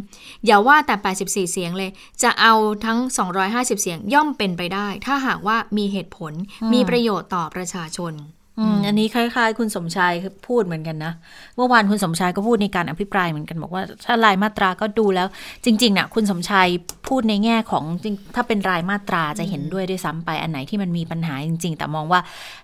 [0.46, 1.92] อย่าว่าแต่ 84 เสียงเลย
[2.24, 2.54] จะเอา
[2.86, 3.00] ทั้ง
[3.42, 8.14] 250 เสียงย่อมเป็นไปได้ ถ้าหากว่ามีเหตุผลอืมมีประโยชน์ต่อประชาชน
[8.60, 10.14] อืมอันนี้คล้ายๆ คุณสมชาย
[10.48, 11.14] พูดเหมือนกันนะ
[11.56, 15.28] เมื่อวานคุณสมชายก็พูดในการอภิปรายเหมือนกันบอกว่า ถ้ารายมาตราก็ดูแล้ว
[15.66, 16.68] จริงๆน่ะคุณสมชาย
[17.08, 22.20] พูดในแง่ของจริงถ้าเป็นรายมาตราจะเห็นด้วยด้วยซ้ำไปอันไหนที่มันมีปัญหาจริง ๆ แต่มองว่า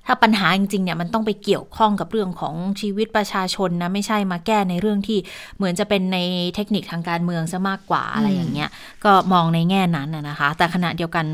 [0.05, 5.19] ถ้าปัญหาจริงๆเนี่ยมันต้องไปเกี่ยวข้องกับเรื่องของชีวิตประชาชนนะไม่ใช่มาแก้ในเรื่องที่
[5.57, 6.17] เหมือนจะเป็นใน
[6.55, 8.69] เทคนิคทางการเมืองซะมากกว่าอะไรอย่างเงี้ย
[9.05, 11.25] ก็มองในแง่นั้นนะคะ แต่ขณะเดียวกัน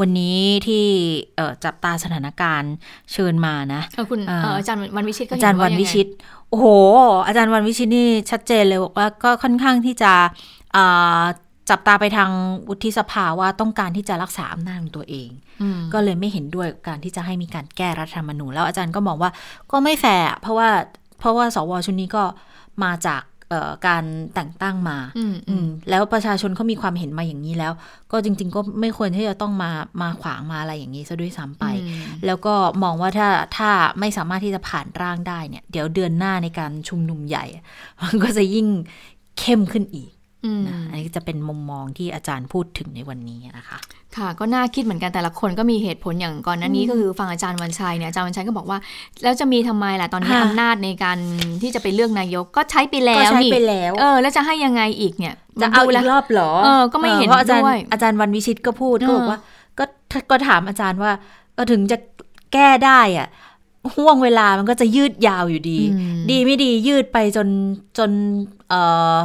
[0.00, 0.84] วันนี้ที่
[1.64, 2.72] จับตาสถานการณ์
[3.12, 6.06] เชิญมานะคุณอ่าเอ่ออาจารย์วันวิชิตก็อาเห็จารย์ว่าวันยังไงวิชิต
[6.48, 6.66] โอ้โห
[7.26, 10.12] อาจารย์วันวิชิตนี่ชัดเจนเลยบอกว่าก็ค่อนข้างที่จะ
[10.76, 11.22] อ่า
[11.70, 12.30] จับตาไปทาง
[12.68, 15.28] วุฒิสภาว่าต้องการที่จะรักษาอำนาจของตัวเอง
[15.62, 19.30] อืมก็เลยไม่เห็นด้วยกับการที่จะให้มีการแก้รัฐธรรมนูญแล้วอาจารย์ก็มองว่า
[19.72, 20.68] ก็ไม่แฟร์อะเพราะว่า
[21.18, 22.24] เพราะว่าสวชุดนี้ก็
[22.84, 23.35] มาจากเอ่อ
[23.86, 27.72] การแต่งตั้งมาอืมอืมแล้วประชาชนเขามีความเห็นมาอย่างนี้แล้ว
[28.12, 29.70] ก็จริง ๆ ก็ไม่ควรที่จะต้องมา
[30.02, 33.70] มาขวางมาอะไรอย่างนี้ซะด้วยซ้ำไปอืมแล้วก็มองว่าถ้าถ้า
[34.00, 37.44] ไม่สามารถที่จะผ่านร่างได้เนี่ย เดี๋ยวเดือนหน้าในการชุมนุมใหญ่
[38.04, 38.66] มันก็จะยิ่ง
[39.40, 40.10] เข้มขึ้นอีก
[40.44, 43.78] อืมนะอันนี้จะเป็นมุมมองที่อาจารย์พูดถึงในวันนี้นะคะ
[44.16, 48.78] ค่ะ ก็น่าคิดเหมือนกันแต่ละคนก็มีเหตุผลอย่างก่อนหน้านี้ก็คือฟังอาจารย์วันชัยเนี่ยอาจารย์วันชัยก็บอกว่า
[49.22, 51.18] แล้วจะมีทำไมล่ะตอนนี้ค่ะอำนาจในการ
[51.62, 59.40] ที่จะไปเลือกนายกก็ใช้ไปแล้วก็ใช้นี่ไปแล้วเออ แล้วจะให้ยังไงอีกเนี่ย จะเอาดูอีแล้วกรอบเหรอเออก็ไม่เห็นพราะอาจารย์ด้วยอาจารย์วันวิชิตก็พูดเออก็บอกว่า
[59.78, 59.84] ก็
[60.30, 61.12] ก็ถามอาจารย์ว่า
[61.56, 61.96] ก็ถึงจะ
[62.52, 63.28] แก้ได้อะ
[63.96, 67.48] ห่วงเวลามันก็จะยืดยาวอยู่ดีอืมดีไม่ดียืดไปจน
[67.98, 68.10] จน
[68.68, 68.80] เอ่
[69.14, 69.16] อ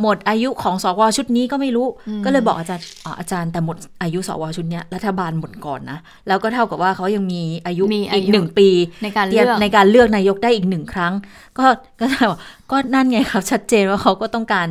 [0.00, 1.86] หมดอายุของสวชุดนี้ก็ไม่รู้
[2.24, 8.68] ก็เลยบอกอาจารย์อ๋ออาจารย์แต่หมดอายุสวชุดเนี้ยรัฐบาลหมดก่อนนะ แล้วก็เท่ากับว่าเขายังมีอายุมีอาอีกยุหนึ่งปี
[9.02, 11.12] ในการเลือกในการเลือกนายกได้อีกหนึ่งครั้ง
[11.58, 11.66] ก็
[12.00, 12.38] ก็จะบอก
[12.70, 14.68] ก็นั่นไงครับ ชัดเจนว่าเขาก็ต้องการ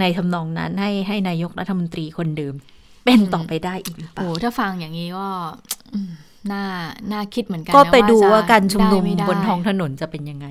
[0.00, 2.54] ในทำนองนั้นให้ให้นายกรัฐมนตรีคนเดิม
[3.04, 5.26] เป็นต่อไปได้อีกหรือเปโอ้ล่าถ้าฟังอย่างนี้ก็
[5.94, 6.12] อืม
[6.52, 6.64] น่า
[7.12, 10.46] น่าคิดเหมือนกันก็นะไปดูจะว่าการชุมนุมได้ไได้บนท้องถนนจะเป็นยังไง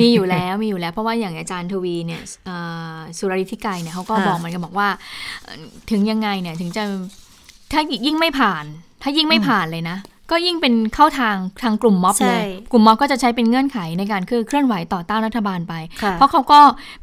[0.00, 2.56] มีอยู่แล้วมีอยู่แล้ว เพราะว่าอย่างอาจารย์ทวีเนี่ยเอ่
[2.96, 4.88] อสุรฤทธิไกรเนี่ยเขาก็ค่ะบอกเหมือนกันบอกว่า
[5.44, 6.84] เอ่อถึงยังไงเนี่ยถึงจะ
[7.72, 8.64] ถ้ายิ่งไม่ผ่าน
[9.02, 9.96] ถ้ายิ่งไม่ผ่านเลยนะ
[10.32, 16.60] ก็ก็ยิ่งเป็นเข้าทางทางกลุ่มม็อบใช่เลย กลุ่มม็อบก็จะใช้เป็นเงื่อนไขในการคือเคลื่อนไหวต่อต้านรัฐบาลไปค่ะเพราะเขาก็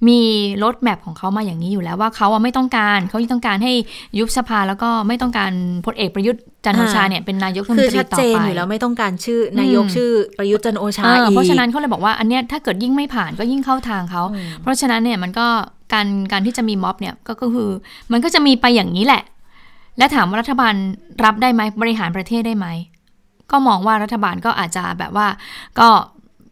[0.07, 0.19] มี
[0.63, 3.73] รถแมพของเขามาอย่างนี้อยู่แล้วว่าเขาอะไม่ต้องการเขาต้องการให้
[4.17, 5.51] ยุบสภาแล้วก็ไม่ต้องการ
[5.85, 10.09] พลเอกประยุทธ์จันทร์โอชาเนี่ยเป็นนายกรัฐมคืนอตรีชัดต่อเจนไปอยู่แล้วไม่ต้องการชื่อนายกอืมชื่อ
[10.39, 14.23] ประยุทธ์จันทร์โอชาเอออีกเพราะฉะนั้นเขาเลยบอกว่าอันเนี้ยถ้าเกิดยิ่งไม่ผ่านก็ยิ่งเข้าทางเขา
[14.61, 15.47] เพราะฉะนั้นเนี่ยมันก็
[15.93, 17.69] การการที่จะมีม็อบเนี่ยก็ก็คือ
[18.11, 19.23] มันก็จะมีไปอย่างนี้แหละ
[19.97, 20.73] และถามว่ารัฐบาล
[21.23, 22.67] รับได้ไหมบริหารประเทศได้ไหม
[23.51, 25.27] ก็มองว่ารัฐบาลก็อาจจะแบบว่า
[25.79, 25.89] ก็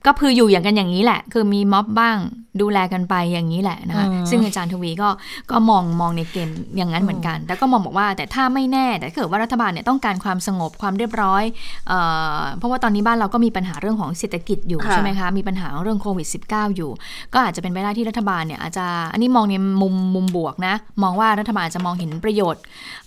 [0.08, 2.18] ก็คืออยู่อย่างกันอย่างนี้แหละ คือมีม็อบบ้าง
[2.62, 5.10] ดูแลกันไปอย่างนี้แหละนะคะอืมซึ่งอาจารย์ทวีก็
[5.52, 11.44] ก็มองมองในเกมอย่างนั้นเหมือนกัน แต่ก็มองบอกว่าแต่ถ้าไม่แน่ แต่ถ้าเกิดว่ารัฐบาลเนี่ยต้องการความสงบความเรียบร้อย
[11.88, 12.00] เอ่
[12.38, 16.92] อเพราะว่าตอนนี้บ้านเราก็มีปัญหาเรื่องของเศรษฐกิจอยู่ค่ะใช่ไหมคะมีปัญหาเรื่องโควิด -19 อยู่
[17.34, 22.64] ก็อาจจะเป็นไปได้ที่รัฐบาลเนี่ยอาจจะอันนี้มองในมุมมุมบวกนะ มองว่ารัฐบาลอาจจะมองเห็นประโยชน์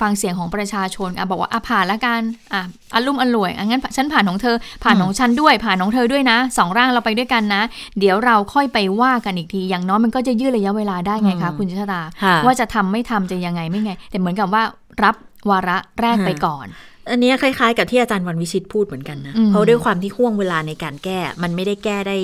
[0.00, 2.20] ฟังเสียงของประชาชนอะบอกว่าอะผ่านละกัน
[2.52, 2.62] อะ
[2.94, 7.62] อารมณ์อร่วยอะงั้นฉันผ่านของเธอ ผ่านของฉันด้วย ผ่านของเธอด้วยนะสองร่างเราไปด้วยกันนะ
[7.98, 14.62] เดี๋ยวเราค่อยไปว่ากันอีกที อย่างน้อยมันก็จะยืดระยะเวลาได้ไงคะอืมคุณชดาค่ะว่าจะทำไม่ทำจะยังไงไม่ไง แต่เหมือนกับว่า
[15.04, 15.14] รับ
[15.50, 16.66] วาระแรกไปก่อน
[17.10, 22.16] อันเนี้ยคล้ายๆกับที่อาจารย์วันวิชิตพูดเหมือนกันนะอืมเพราะด้วยความที่ห่วงเวลาในการแก้ มันไม่ได้แก้ได้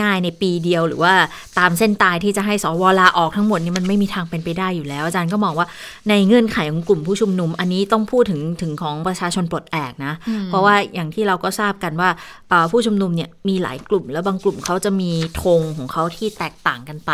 [0.00, 1.14] ง่าย ๆ ในปีเดียวหรือว่า
[1.58, 5.66] ตามเส้นตายที่จะให้สวลาออกทั้งหมดนี่มันไม่มีทางเป็นไปได้อยู่แล้ว อาจารย์ก็มองว่า
[6.08, 12.10] ในเงื่อนไขของกลุ่มผู้ชุมนุม อันนี้ต้องพูดถึงถึงของประชาชนปลดแอกนะอืมเพราะว่าอย่างที่เราก็ทราบกันว่า
[12.48, 15.10] เอ่อผู้ชุมนุมเนี่ยมีหลายกลุ่ม แล้วบางกลุ่มเขาจะมี
[15.42, 17.10] ธงของเขาที่แตกต่างกันไป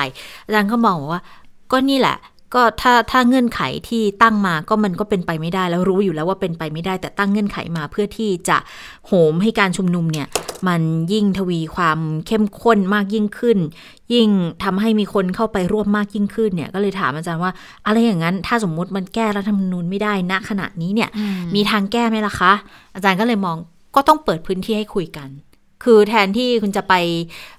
[0.47, 1.23] อาจารย์ก็มองว่า
[1.73, 2.17] ก็นี่แหละ
[2.55, 8.57] ก็ถ้าถ้าเงื่อนไขที่ตั้งมาก็มันก็เป็นไปไม่ได้ แล้วรู้อยู่แล้วว่าเป็นไปไม่ได้ แต่ตั้งเงื่อนไขมาเพื่อที่จะ
[9.07, 10.26] โหมให้การชุมนุมเนี่ย
[10.68, 10.80] มัน
[11.12, 13.59] ยิ่งทวีความเข้มข้นมากยิ่งขึ้น
[14.14, 14.28] ยิ่ง
[14.64, 17.53] ทำให้มีคนเข้าไปร่วมมากยิ่งขึ้นเนี่ย ก็เลยถามอาจารย์ว่า
[17.86, 21.11] อะไรอย่างนั้น ถ้าสมมุติมันแก้รัฐธรรมนูญไม่ได้ณขณะนี้เนี่ย
[21.55, 22.53] มีทางแก้ไหมล่ะคะ
[22.94, 23.57] อาจารย์ก็เลยมอง
[23.97, 25.28] ก็ต้องเปิดพื้นที่ให้คุยกัน
[25.84, 26.94] คือแทนที่คุณจะไป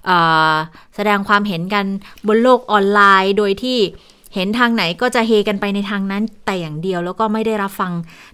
[0.06, 0.16] เอ่
[0.52, 0.54] อ
[0.96, 1.84] แสดงความเห็นกัน
[2.26, 3.78] บนโลกออนไลน์ โดยที่
[4.38, 7.92] เห็นทางไหนก็จะเฮกันไปในทางนั้นแต่อย่างเดียวแล้วก็ไม่ได้รับฟัง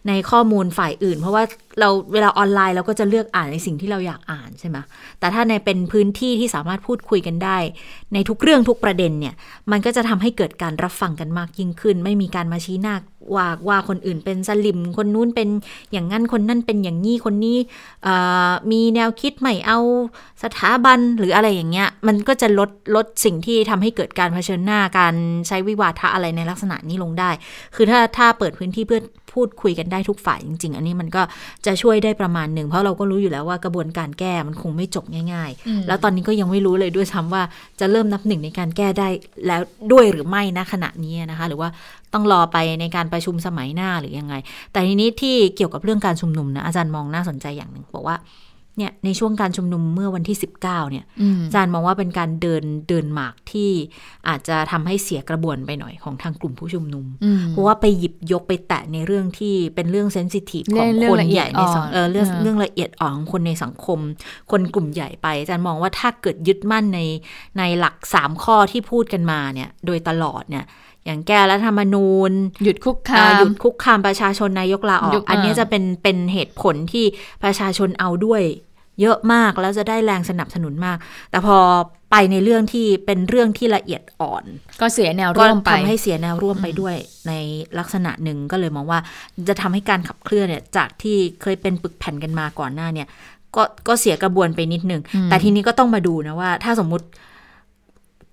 [0.08, 1.44] ในข้อมูลฝ่ายอื่น เพราะว่า
[1.80, 4.76] เราเวลาออนไลน์เราก็จะเลือกอ่านในสิ่งที่เราอยากอ่านใช่ไหม
[5.20, 7.58] แต่ถ้าในเป็นพื้นที่ที่สามารถพูดคุยกันได้
[8.14, 9.34] ในทุกเรื่องทุกประเด็นเนี่ย
[9.70, 12.94] มันก็จะทำให้เกิดการรับฟังกันมากยิ่งขึ้น ไม่มีการมาชี้หน้า
[13.34, 15.48] ว่าว่าคนอื่นเป็นสลิม คนนู้นเป็น
[15.92, 17.58] อย่างนั้นคนนั่นเป็นอย่างนี้คนนี้
[18.04, 18.14] เอ่
[18.48, 19.78] อมีแนวคิดไม่เอา
[20.42, 25.14] สถาบันหรืออะไรอย่างเงี้ย มันก็จะลดลดสิ่งที่ทำให้เกิดการเผชิญหน้าการ
[25.48, 27.30] ใช้วิวาทะอะไรในลักษณะนี้ลงได้
[27.74, 29.00] คือถ้าถ้าเปิดพื้นที่เพื่อ
[29.40, 31.22] พูดคุยกันได้ทุกฝ่ายจริง ๆ อันนี้มันก็
[31.66, 37.42] จะช่วยได้ประมาณหนึ่งเพราะเราก็รู้อยู่แล้วว่ากระบวนการแก้มันคงไม่จบง่ายอืมๆแล้วตอนนี้ก็ยังไม่รู้เลยด้วยซ้ำว่า
[37.80, 39.08] จะเริ่มนับหนึ่งในการแก้ได้
[39.46, 39.60] แล้ว
[39.92, 41.68] ด้วยหรือไม่นะขณะนี้นะคะ หรือว่า
[42.14, 44.34] ต้องรอไปในการประชุมสมัยหน้าหรือยังไง
[44.72, 48.18] แต่ทีนี้ที่เกี่ยวกับเรื่องการชุมนุมนะอาจารย์มองน่าสนใจอย่างหนึ่งบอกว่า
[48.78, 53.70] เนี่ยในช่วงการชุมนุมเมื่อวันที่ 19เนี่ยอืมอาจารย์มองว่าเป็นการเดินเดินหมากที่
[54.28, 63.98] อาจจะทำให้เสียกระบวนไปหน่อยของทางกลุ่มผู้ชุมนุมอืมเพราะว่าไปหยิบยกไปแตะในเรื่องที่เป็นเรื่องเซนซิทีฟของเรื่องคนละเอีใหยดญ่ในสังอ่อนเออเรื่องอ่าเรื่องละเอียดอ่อนของคนในสังคม
[64.50, 67.00] คนกลุ่มใหญ่ไปอาจารย์มองว่าถ้าเกิดยึดมั่นใน
[67.58, 70.64] ในหลักสามข้อที่พูดกันมาเนี่ยโดยตลอดเนี่ย
[71.06, 72.32] อย่างแก้รัฐธรรมนูญ
[72.64, 77.04] หยุดคุกคาอ่ามหยุดคุกคามประชาชนนายกลาออยกกอันเนี้ยอ่าจะเป็นเป็นเหตุผลที่
[77.42, 78.42] ประชาชนเอาด้วย
[79.00, 80.98] เยอะมากแล้วจะได้แรงสนับสนุนมาก
[81.30, 81.56] แต่พอ
[82.10, 84.44] ไปในเรื่องที่เป็นเรื่องที่ละเอียดอ่อน
[84.80, 86.96] ก็เสียแนวก็ร่วมไปทำให้เสียแนวร่วมไปด้วย
[87.28, 87.32] ใน
[87.78, 89.00] ลักษณะหนึ่งก็เลยมองว่า
[89.48, 93.08] จะทำให้การขับเคลื่อนเนี่ยจากที่เคยเป็นปึกแผ่นกันมาก่อนหน้าเนี่ย
[93.56, 97.06] ก็ก็เสียกระบวนไปนิดนึงอืมแต่ทีนี้ก็ต้องมาดูนะว่า ถ้าสมมุติ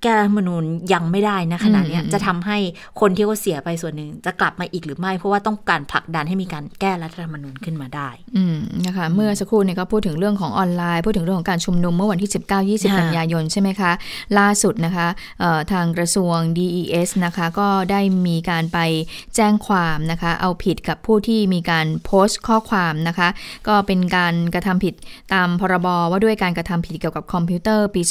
[0.03, 2.57] แก้รัฐธรรมนูญยังไม่ได้นะขณะเนี้ยอืมจะทำให้
[2.99, 13.91] คนที่เขาเสียไปส่วนหนึ่งจะกลับมาอีกหรือไม่ เพราะว่าต้องการผลักดันให้มีการแก้รัฐธรรมนูญขึ้นมาได้อืมนะคะ เมื่อสักครู่เนี่ยก็พูดถึงเรื่องของออนไลน์ พูดถึงเรื่องของการชุมนุมเมื่อวันที่ 19 20ค่ะกันยายนใช่ไหมคะ
[14.39, 15.07] ล่าสุดนะคะ
[15.39, 18.79] เอ่อทางกระทรวง DES นะคะก็ได้มีการไป
[19.35, 23.27] แจ้งความนะคะเอาผิดกับผู้ที่มีการโพสต์ข้อความนะคะ
[23.67, 24.93] ก็เป็นการกระทำผิด
[25.33, 28.01] ตามพรบว่าด้วยการกระทำผิดเกี่ยวกับคอมพิวเตอร์ปี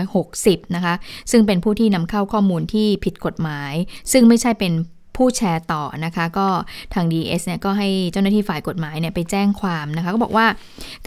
[0.00, 0.94] 2560 นะคะ
[1.30, 3.72] ซึ่งเป็นผู้ที่นำเข้าข้อมูลที่ผิดกฎหมาย
[4.12, 4.72] ซึ่งไม่ใช่เป็น
[5.16, 6.48] ผู้แชร์ต่อนะคะ ก็
[6.94, 10.46] ทาง DS เนี่ยก็ให้เจ้าหน้าที่ฝ่ายกฎหมายเนี่ยไปแจ้งความนะคะ ก็บอกว่า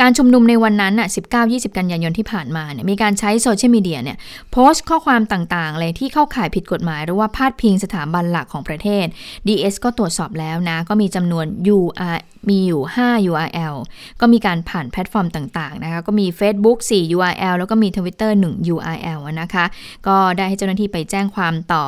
[0.01, 1.07] การชุมนุมในวันนั้นน่ะ
[1.37, 4.17] 19-20 กันยายนที่ผ่านมาเนี่ยมีการใช้โซเชียลมีเดียเนี่ย
[4.51, 9.05] โพสต์ข้อความต่างๆ เลยที่เข้าข่ายผิดกฎหมาย หรือว่าพาดพิงสถาบันหลักของประเทศ
[9.47, 12.17] DS ก็ตรวจสอบแล้วนะ ก็มีจำนวน URL
[12.49, 13.75] มีอยู่ 5 URL
[14.21, 19.65] ก็มีการผ่านแพลตฟอร์มต่าง ๆ นะคะ ก็มี Facebook 4 URL แล้วก็มี Twitter 1 URL อะนะคะ
[20.07, 21.85] ก็ได้ให้เจ้าหน้าที่ไปแจ้งความต่อ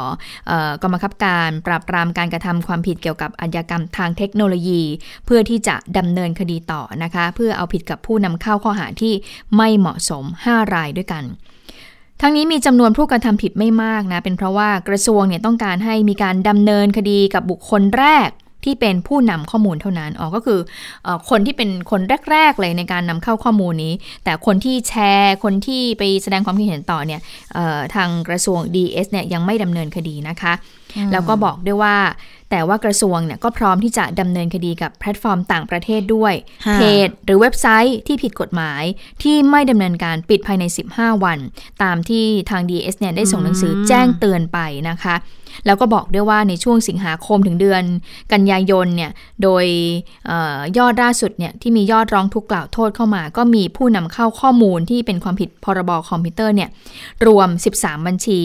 [0.48, 4.82] เออกองบังคับการปราบปรามการกระทำความผิดเกี่ยวกับอาชญากรรมทางเทคโนโลยี
[5.26, 9.14] เพื่อที่จะดำเนินคดีต่อนะคะ เพื่อเอาผิดกับผู้นำเข้าข้อหาที่
[9.58, 11.24] ไม่เหมาะสม 5 รายด้วยกัน
[12.22, 18.30] ทั้งนี้มีจำนวนผู้กระทำผิดไม่มากนะ เป็นเพราะว่ากระทรวงเนี่ยต้องการให้มีการดำเนินคดีกับบุคคลแรก
[18.66, 20.60] ที่เป็นผู้นำข้อมูลเท่านั้นอ๋อก็คือ
[21.06, 22.02] อคนที่เป็นคน
[22.32, 23.94] แรก ๆ เลยในการนำเข้าข้อมูลนี้
[24.24, 27.22] แต่คนที่แชร์ คนที่ไปแสดงความคิดเห็นต่อเนี่ย
[27.96, 30.54] ทางกระทรวง DS เนี่ยยังไม่ดำเนินคดีนะคะ
[31.12, 31.98] แล้วก็บอกด้วยว่า
[32.54, 36.34] แต่ว่ากระทรวงเนี่ยก็พร้อมที่จะดำเนินคดีกับแพลตฟอร์มต่างประเทศด้วย
[36.76, 38.84] เพจหรือเว็บไซต์ที่ผิดกฎหมาย
[39.24, 40.64] ที่ไม่ดำเนินการปิดภายใน
[40.94, 41.40] 15 วัน
[41.84, 45.16] ตามที่ทาง DS เนี่ยได้ส่งหนังสือแจ้งเตือนไปนะคะ
[45.66, 47.84] แล้วก็บอกด้วยว่าในช่วงสิงหาคมถึงเดือน
[48.34, 49.12] กันยายนเนี่ย
[49.44, 49.66] โดย
[50.78, 56.70] ยอดล่าสุดเนี่ยที่มียอดร้องทุกข์กล่าวโทษเข้ามา ก็มีผู้นำเข้าข้อมูลที่เป็นความผิดพรบคอมพิวเตอร์เนี่ย
[57.28, 58.42] รวม 13 บัญชี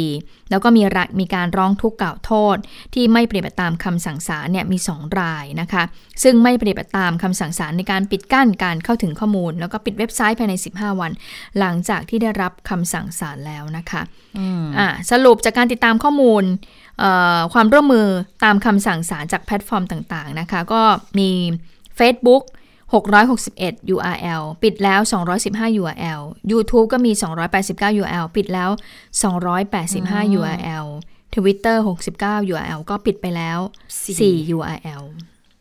[0.51, 0.82] แล้วก็มี
[1.20, 2.57] มีการร้องทุกข์กล่าวโทษ
[2.94, 5.82] ที่ไม่ปฏิบัติตามคำสั่งศาลเนี่ยมี 2 รายนะคะ
[6.22, 11.12] ซึ่งไม่ปฏิบัติตามคำสั่งศาลในการปิดกั้นการเข้าถึงข้อมูล แล้วก็ปิดเว็บไซต์ภายใน 15 วัน
[11.59, 14.03] หลังจากที่ได้รับคำสั่งศาลแล้วนะคะ
[14.78, 16.44] อ่าสรุปจากการติดตามข้อมูล
[17.53, 18.09] ความร่วมมือ
[18.44, 20.82] ตามคำสั่งศาลจากแพลตฟอร์มต่างๆนะคะ ก็
[21.18, 21.30] มี
[21.99, 22.42] Facebook
[22.93, 25.01] 661 URL ปิดแล้ว
[25.41, 27.12] 215 URL YouTube ก็มี
[27.57, 28.70] 289 URL ปิดแล้ว
[29.53, 30.87] 285 URL
[31.34, 31.76] Twitter
[32.14, 33.59] 69 URL ก็ปิดไปแล้ว
[34.07, 35.03] 4 URL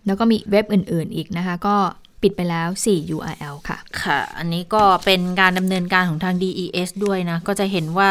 [0.06, 1.76] แล้วก็มีเว็บอื่น ๆ อีกนะคะ ก็
[2.22, 8.10] ปิดไปแล้ว 4 URL ค่ะ ค่ะ อันนี้ก็เป็นการดำเนินการของทาง DES ด้วยนะ ก็จะเห็นว่า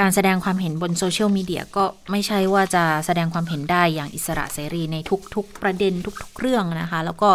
[0.00, 4.96] การแสดงความเห็นบนโซเชียลมีเดียก็ไม่ใช่ว่าจะแสดงความเห็นได้อย่างอิสระเสรีใน
[5.34, 7.30] ทุก ๆ ประเด็นทุก ๆ เรื่องนะคะ แล้วก็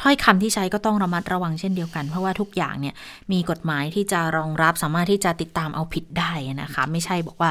[0.00, 2.94] ถ้อยคำที่ใช้ก็ต้องระมัดระวังเช่นเดียวกัน เพราะว่าทุกอย่างเนี่ย
[3.32, 7.50] มีกฎหมายที่จะรองรับสามารถที่จะติดตามเอาผิดได้นะคะ ไม่ใช่บอกว่า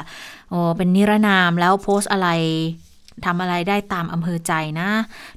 [0.50, 2.30] โอ้เป็นนิรนามแล้วโพสอะไร
[3.26, 4.90] ทำอะไรได้ตามอำเภอใจนะ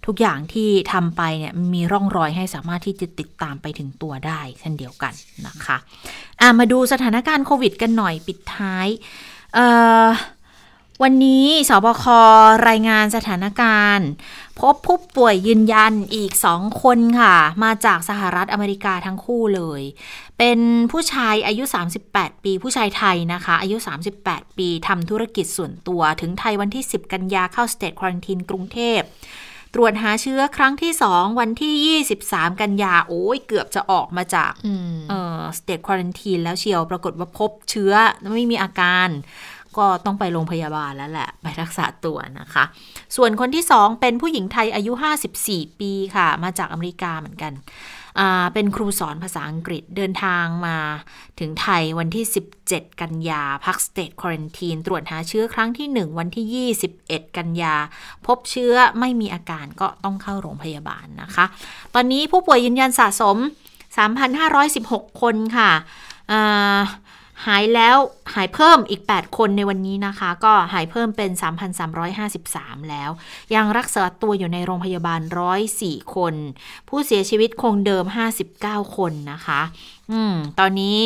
[0.07, 5.13] ทุกอย่างที่ทำไปเนี่ยมีร่องรอยให้สามารถที่จะติดตามไปถึงตัวได้เช่นเดียวกัน
[5.47, 8.87] นะคะะมาดูสถานการณ์โควิดกันหน่อยปิดท้าย
[11.03, 12.05] วันนี้สบค
[12.69, 14.09] รายงานสถานการณ์
[14.61, 19.83] พบผู้ป่วยยืนยันอีกสองคนค่ะ มาจากสหรัฐอเมริกาทั้งคู่เลย
[20.39, 20.59] เป็น
[20.93, 21.65] ผู้ชายอายุ
[22.05, 23.77] 38 ปี ผู้ชายไทยนะคะ อายุ
[24.19, 29.01] 38 ปีทำธุรกิจส่วนตัวถึงไทยวันที่ 10 กันยาเข้าสเตทควอนตินกรุงเทพ
[29.75, 34.53] ตรวจหาเชื้อครั้งที่ 2 วันที่ 23 กันยา โอ้ยเกือบจะออกมาจาก
[35.09, 37.93] เออสเตทควอนตินแล้วเชียวปรากฏว่าพบเชื้อ
[38.35, 39.09] ไม่มีอาการ
[39.79, 42.65] ก็ต้องไปโรงพยาบาลแล้วแหละ ไปรักษาตัวนะคะ
[43.17, 44.93] ส่วนคนที่สองเป็นผู้หญิงไทยอายุ
[45.37, 47.53] 54 ปีค่ะ มาจากอเมริกาเหมือนกัน
[48.55, 50.77] เป็นครูสอนภาษาอังกฤษเดินทางมา
[51.41, 52.25] ถึงไทยวันที่
[52.63, 57.75] 17 กันยาพักสเตทควอนตีนตรวจหาเชื้อครั้งที่ 1 วันที่ 21 กันยา
[58.27, 61.45] พบเชื้อไม่มีอาการก็ต้องเข้าโรงพยาบาลนะคะ
[61.95, 63.37] ตอนนี้ผู้ป่วยยืนยันสะสม
[64.49, 65.71] 3,516 คนค่ะ
[67.47, 67.97] หายแล้ว
[68.35, 71.31] หายเพิ่มอีก 8 คนในวันนี้นะคะ ก็หายเพิ่มเป็น
[72.11, 73.11] 3,353 แล้ว
[73.55, 75.21] ยังรักษาตัวอยู่ในโรงพยาบาล
[75.69, 76.35] 104 คน
[76.89, 78.05] ผู้เสียชีวิตคงเดิม
[78.51, 79.61] 59 คนนะคะ
[80.11, 80.99] อืม ตอนนี้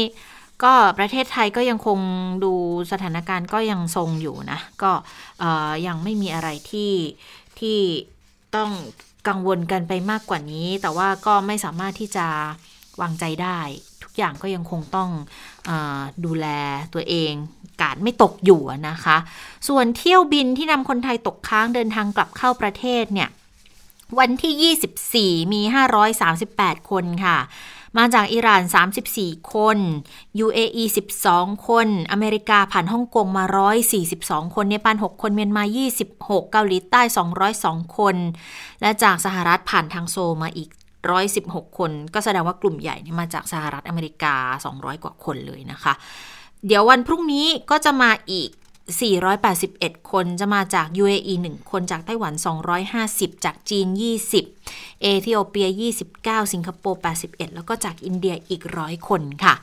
[0.62, 1.98] ก็ประเทศไทยก็ยังคง
[2.44, 2.52] ดู
[2.92, 4.92] สถานการณ์ก็ยังทรงอยู่นะ ก็
[5.86, 6.92] ยังไม่มีอะไรที่
[7.58, 7.78] ที่
[8.56, 8.70] ต้อง
[9.28, 12.26] กังวลกันไปมากกว่านี้ แต่ว่าก็ไม่สามารถที่จะ
[13.00, 13.58] วางใจได้
[14.10, 15.10] กอย่างก็ยังคงต้อง
[15.68, 15.70] อ
[16.24, 16.46] ดูแล
[16.94, 17.32] ตัวเอง
[17.80, 19.16] กาดไม่ตกอยู่นะคะ
[19.68, 23.28] ส่วนเที่ยวบินที่นำคนไทยตกค้างเดินทางกลับเข้าประเทศเนี่ย
[24.18, 25.60] วันที่ 24 มี
[26.26, 27.38] 538 คนค่ะ
[27.98, 28.62] มาจากอิหร่าน
[29.06, 29.78] 34 คน
[30.44, 30.84] UAE
[31.24, 33.44] 12 คน อเมริกาผ่านฮ่องกงมา
[34.00, 35.64] 142 คนเนปาล6 คนเมียนมา
[36.02, 37.02] 26 เกาหลีใต้
[37.48, 38.16] 202 คน
[38.80, 40.68] และจากสหรัฐผ่านทางโซมาอีก
[41.08, 44.34] 116 คน ก็แสดงว่ากลุ่มใหญ่มาจากสหรัฐอเมริกา
[44.70, 45.92] 200 กว่าคนเลยนะคะ
[46.66, 48.50] เดี๋ยววันพรุ่งนี้ก็จะมาอีก
[49.30, 52.34] 481 คนจะมาจาก UAE 1 คนจากไต้หวัน
[52.88, 53.86] 250 จากจีน
[54.44, 55.68] 20 เอธิโอเปีย
[56.08, 59.54] 29 สิงคโปร์ 81 แล้วก็จากอินเดียอีกร้อยคนค่ะ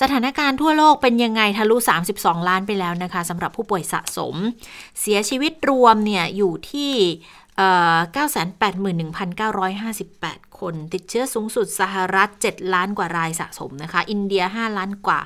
[0.00, 1.76] สถานการณ์ทั่วโลกเป็นยังไงทะลุ
[2.12, 4.34] 32 ล้านไปแล้วนะคะสำหรับผู้ป่วยสะสม
[5.00, 6.92] เสียชีวิตรวมเนี่ยอยู่ที่
[7.58, 15.20] 981,958 คน ติดเชื้อสูงสุดสหรัฐ 7 ล้านกว่ารายสะสมนะคะ อินเดีย 5 ล้านกว่า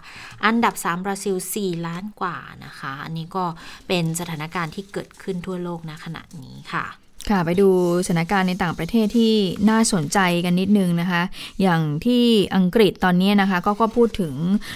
[0.45, 3.45] อันดับ 3 บราซิล 4 ล้านกว่านะคะ อันนี้ก็
[3.89, 6.85] เป็นสถานการณ์ที่เกิดขึ้นทั่วโลกณขณะนี้ค่ะ
[7.31, 7.69] ค่ะไปดู
[8.07, 9.35] สถานการณ์ในต่างประเทศที่
[9.71, 11.23] น่าสนใจกันนิดนึงนะคะ
[11.63, 12.25] อย่างที่
[12.57, 14.35] อังกฤษตอนนี้นะคะก็ก็พูดถึง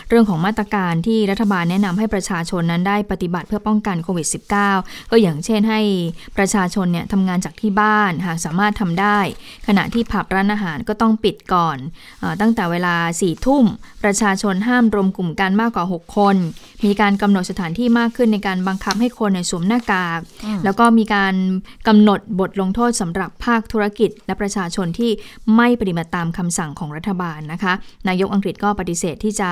[0.09, 4.27] เรื่องของมาตรการที่รัฐบาลแนะนำให้ประชาชนนั้นได้ปฏิบัติเพื่อป้องกันโควิด
[4.69, 5.81] -19 ก็อย่างเช่นให้
[6.37, 9.19] ประชาชนเนี่ยทำงานจากที่บ้านหากสามารถทำได้
[9.67, 11.79] ขณะที่ผับร้านอาหารก็ต้องปิดก่อน
[12.21, 13.65] เออตั้งแต่เวลา4ี่ทุ่ม
[14.05, 16.37] ประชาชนห้ามรวมกลุ่มกันมากกว่า 6 คน
[16.85, 21.35] มีการกำหนดสถานที่มากขึ้นในการบังคับให้คนในยสวมหน้ากากอืมแล้วก็มีการ
[21.89, 25.11] กำหนดบทลงโทษสำหรับภาคธุรกิจ และประชาชนที่
[25.57, 27.73] ไม่ปฏิบัติตามคำสั่งของรัฐบาลนะคะ
[28.09, 29.51] นายกอังกฤษก็ปฏิเสธที่จะ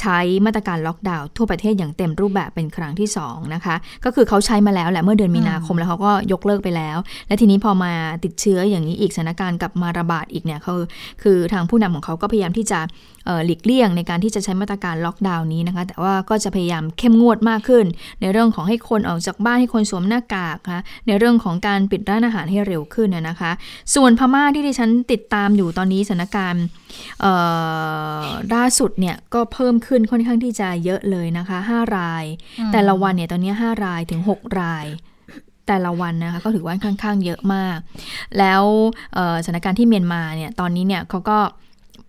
[0.00, 7.92] ใช้มาตรการล็อกดาวน์ทั่วประเทศอย่างเต็มรูปแบบเป็นครั้งที่สองนะคะ ก็คือเขาใช้มาแล้วแหละเมื่อเดือนมีนาคมแล้วเขาก็ยกเลิกไปแล้ว และทีนี้พอมา
[8.24, 10.82] ติดเชื้ออย่างนี้อีกสถานการณ์กลับมาระบาดอีกเนี่ยคือ
[11.22, 12.80] คือทางผู้นำของเขาก็พยายามที่จะ
[13.46, 17.84] หลีกเลี่ยงในการที่จะใช้มาตรการล็อกดาวน์นี้นะคะ แต่ว่าก็จะพยายามเข้มงวดมากขึ้น
[18.20, 23.50] ในเรื่องของให้คนออกจากบ้านให้คนสวมหน้ากากนะคะในเรื่องของการปิดร้านอาหารให้เร็วขึ้นนะคะ
[23.94, 26.64] ส่วนพม่าที่ดิฉันติดตามอยู่ตอนนี้สถานการณ์
[28.54, 32.24] ล่าสุดเนี่ยก็เพิ่มขึ้นค่อนข้างที่จะเยอะเลยนะคะ 5 ราย
[32.58, 34.86] อืมแต่ละวันเนี่ยตอนนี้ 5 รายถึง 6 ราย
[35.68, 37.78] แต่ละวันนะคะก็ถือว่าค่อนข้างเยอะมาก
[38.38, 38.62] แล้ว
[39.14, 41.38] เอ่อสถานการณ์ที่เมียนมาเนี่ยตอนนี้เนี่ยเขาก็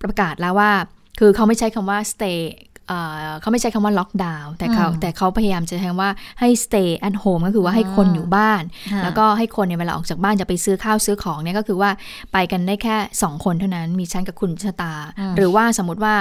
[0.01, 0.71] ประกาศแล้วว่า
[1.19, 2.39] คือเขาไม่ใช้คำว่า stay
[2.87, 8.63] เอ่อเขาไม่ใช้คำว่าล็อกดาวน์แต่เขาอืมแต่เขาพยายามจะใช้คำว่าให้ stay at home ก็คือว่าให้คนอยู่บ้าน
[8.93, 11.89] ค่ะแล้วก็ให้คนเนี่ยเวลาออกจากบ้านจะไปซื้อข้าวซื้อของเนี่ยก็คือว่า
[12.33, 16.15] ไปกันได้แค่ 2 คนเท่านั้นมีฉันกับคุณชะตาอืมหรือว่าสมมติว่า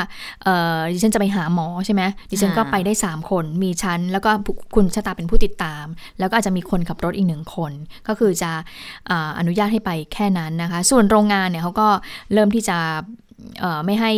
[0.44, 5.84] เอ่อดิฉันจะไปหาหมอใช่ไหมดิฉันก็อ่าไปได้ 3 คนมีฉันแล้วก็ผู้คุณชะตาเป็นผู้ติดตาม
[6.18, 7.72] แล้วก็อาจจะมีคนขับรถอีกหนึ่งคน
[8.08, 8.50] ก็คือจะ
[9.10, 11.88] อ่าอนุญาตให้ไปแค่นั้นนะคะ ส่วนโรงงานเนี่ยเขาก็
[12.32, 13.25] เริ่มที่จะเอ่อ
[13.84, 14.12] ไม่ให้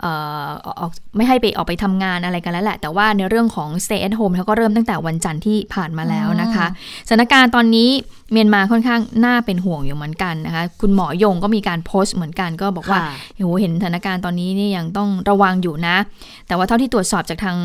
[0.00, 0.12] เอ่
[0.46, 0.48] อ
[0.80, 6.66] ออกไม่ให้ไปออกไปทำงานอะไรกันแล้วแหละ แต่ว่าในเรื่องของ stay at home เขาก็เริ่มตั้งแต่วันจันทร์ที่ผ่านมาแล้วนะคะ
[7.08, 7.90] สถานการณ์ตอนนี้
[8.32, 15.96] เมียนมาค่อนข้างน่าเป็นห่วงอยู่เหมือนกันนะคะ คุณหมอยงก็มีการโพสต์เหมือนกันก็บอกว่าค่ะโอ้โหเห็นสถานการณ์ตอนนี้นี่ยังต้องระวังอยู่นะ
[16.46, 17.58] แต่ว่าเท่าที่ตรวจสอบจากทาง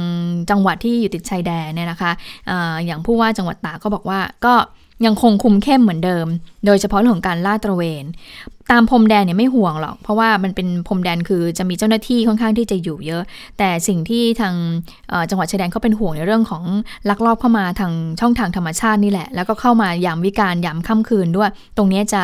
[0.49, 2.11] จังหวัดที่อยู่ติดชายแดนเนี่ยนะคะ
[2.49, 4.53] อาอย่างผู้ว่าจังหวัดตากก็บอกว่าก็
[5.05, 6.27] ยังคงคุมเข้มเหมือนเดิม
[6.65, 8.05] โดยเฉพาะเรื่องของการลาดตระเวน
[8.71, 13.23] ตามพรมแดนเนี่ยไม่ห่วงหรอก เพราะว่ามันเป็นพรมแดนคือจะมีเจ้าหน้าที่ค่อนข้างที่จะอยู่เยอะ
[13.57, 14.55] แต่สิ่งที่ทาง
[15.29, 16.63] จังหวัดชายแดนเขาเป็นห่วงในเรื่องของ
[17.09, 22.23] ลักลอบเข้ามาทางช่องทางธรรมชาตินี่แหละ แล้วก็เข้ามายามวิการยามค่ำคืนด้วย ตรงนี้จะ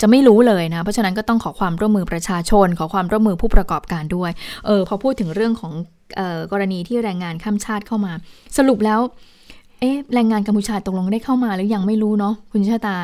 [0.00, 4.30] จะไม่รู้เลยนะ เพราะฉะนั้นก็ต้องขอความร่วมมือประชาชน ขอความร่วมมือผู้ประกอบการด้วย
[4.66, 5.72] เออพอพูดถึงเรื่องของ
[6.18, 8.12] ออกรณีที่แรงงานข้ามชาติเข้ามา
[8.56, 9.00] สรุปแล้ว
[9.80, 12.96] เอ๊ะแรงงานกัมพูชาตกลงได้เข้ามาหรือยังไม่รู้เนาะคุณชาตา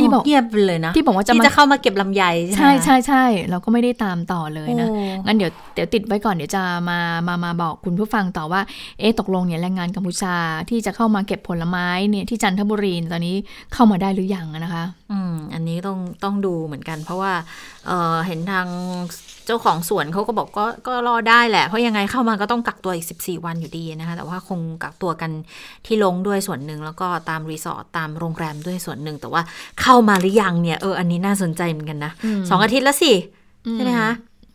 [0.00, 6.98] ที่บอกเงียบไปเลยนะที่บอกว่าจะที่มาจะเข้ามาเก็บลำไยใช่ไหมใช่ใช่ใช่เราก็ไม่ได้ตามต่อเลยนะโอ้งั้นเดี๋ยวเดี๋ยวติดไว้ก่อนเดี๋ยวจะมา
[7.28, 8.60] มามาบอกคุณผู้ฟังต่อว่า
[8.98, 10.36] เอ๊ะตกลงเนี่ยแรงงานกัมพูชา
[10.70, 13.36] ที่จะเข้ามาเก็บผลไม้เนี่ยที่จันทบุรีตอนนี้
[13.74, 17.32] เข้ามาได้หรือยังนะคะอืมอันนี้ต้องต้องดูเหมือนกัน เพราะว่า
[17.86, 18.66] เอ่อเห็นทาง
[19.46, 25.30] เจ้าของสวนเขาก็บอกก็ก็รอได้แหละเพราะยังไงเข้ามาก็ต้องกักตัวอีก 14 วันอยู่ดีนะคะแต่ว่าคงกักตัวกัน
[25.86, 29.42] ที่ลงด้วยส่วนหนึ่งแล้วก็ตามรีสอร์ทตามโรงแรมด้วยส่วนหนึ่งแต่ว่า
[29.80, 33.12] เข้ามาหรือยังเนี่ยเอออันนี้น่าสนใจเหมือนกันนะอืมสองอาทิตย์แล้วสิ
[33.74, 34.10] ใช่ไหมคะ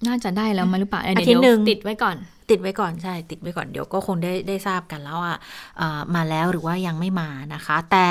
[0.08, 2.16] น่าจะได้แล้วมาหรือเปล่าเดี๋วอาทิตย์หนึ่งเดี๋ยวติดไว้ก่อน
[2.49, 5.36] ติดไว้ก่อนใช่ ติดไว้ก่อนเดี๋ยวก็คงได้ได้ทราบกันแล้วว่า
[5.78, 8.08] เอ่อมาแล้วหรือว่ายังไม่มานะคะ แต่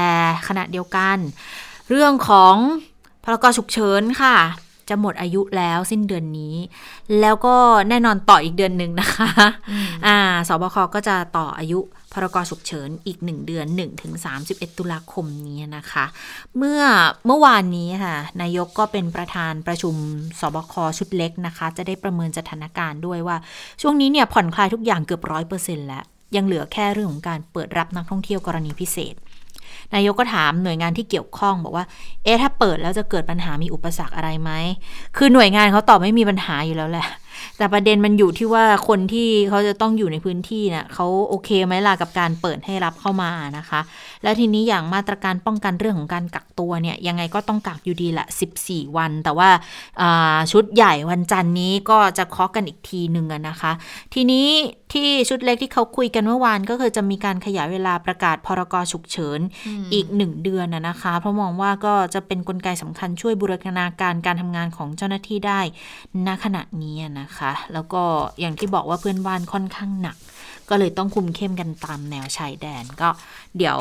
[0.49, 1.17] ขณะเดียวกัน
[1.91, 2.55] เรื่องของ
[3.25, 4.37] พรกฉุกเฉินค่ะ
[4.89, 6.55] จะหมดอายุแล้วสิ้นเดือนนี้
[7.21, 7.57] แล้วก็
[7.89, 9.29] แน่นอนต่ออีกเดือนหนึ่งนะคะ
[10.07, 10.19] อ่า
[10.49, 11.79] สบคก็จะต่ออายุ
[12.17, 14.13] พรกฉุกเฉินอีก 1 เดือน1ถึง
[14.47, 16.05] 31 ตุลาคมนี้นะคะ
[16.57, 16.81] เมื่อ
[17.27, 19.95] เมื่อวานนี้ค่ะนายกก็เป็นประธานประชุม
[20.41, 23.37] สบคชุดเล็กนะคะ จะได้ประเมินสถานการณ์ด้วยว่า
[23.83, 26.05] ช่วงนี้เนี่ยผ่อนคลายทุกอย่างเกือบร้อยเปอร์เซ็นต์แล้ว
[26.37, 29.15] ยังเหลือแค่เรื่องของการเปิดรับนักท่องเที่ยวกรณีพิเศษ
[29.95, 31.85] นายกก็ถามหน่วยงานที่เกี่ยวข้องบอกว่า
[32.25, 34.51] เอ๊ะถ้าเปิดแล้วจะเกิดปัญหามีอุปสรรคอะไรไหม
[35.17, 37.07] คือหน่วยงานเขาตอบไม่มีปัญหาอยู่แล้วแหละ
[37.57, 43.81] แต่ประเด็นมันอยู่ที่ว่าคนที่เขาจะต้องอยู่ในพื้นที่เนะ่ะเขาโอเคไหมล่ะกับการเปิดให้รับเข้ามานะคะ
[44.23, 48.27] แล้วทีนี้อย่างมาตรการป้องกันเรื่องของการกักตัวเนี่ยยังไงก็ต้องกักอยู่ดีละ
[48.61, 53.73] 14 วัน แต่ว่าาชุดใหญ่วันจันทร์นี้ก็จะเคาะกันอีกทีหนึ่งนะคะ
[54.15, 54.47] ทีนี้
[54.93, 59.41] ที่ชุดเล็กที่เขาคุยกันเมื่อวานก็คือจะมีการขยายเวลาประกาศพรกฉุกเฉิน
[59.93, 65.61] อีกหนึ่งเดือนนะนะคะ เพราะมองว่าก็จะเป็นนกลไกสำคัญช่วยบูรณาการการทำงานของเจ้าหน้าที่ได้
[66.27, 68.03] ณขณะนี้นะคะ แล้วก็
[68.41, 70.17] อย่างที่บอกว่าเพื่อนบ้านค่อนข้างหนัก
[70.69, 73.09] ก็เลยต้องคุมเข้มกันตามแนวชายแดนก็
[73.57, 73.79] เดี๋ยว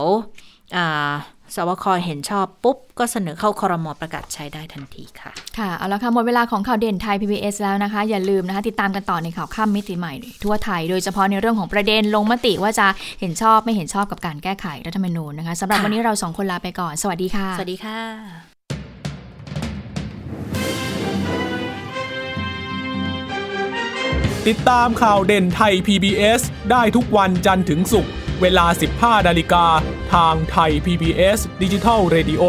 [0.75, 1.13] อ่า
[1.55, 12.87] สวคเห็นชอบปุ๊บ ก็เสนอเข้าคอรมอประกาศใช้ได้ทันทีค่ะ ค่ะ เอาละค่ะ หมดเวลาของข่าวเด่นไทย PBS แล้วนะคะ อย่าลืมนะคะ ติดตามกันต่อในข่าวค่ำมิติใหม่ ทั่วไทย โดยเฉพาะในเรื่องของประเด็นลงมติว่าจะ
[13.19, 17.99] เห็นชอบไม่เห็นชอบกับการแก้ไขรัฐธรรมนูญนะคะสำหรับค่ะวันนี้เราสองคนลาไปก่อน สวัสดีค่ะ สวัสดีค่ะ
[24.47, 26.41] ติดตามข่าวเด่นไทย PBS
[26.71, 28.11] ได้ทุกวันจันทร์ถึงศุกร์
[28.41, 28.65] เวลา
[28.95, 29.65] 15 นาฬิกา
[30.13, 32.43] ทางไทย PBS ดิจิทัล Radio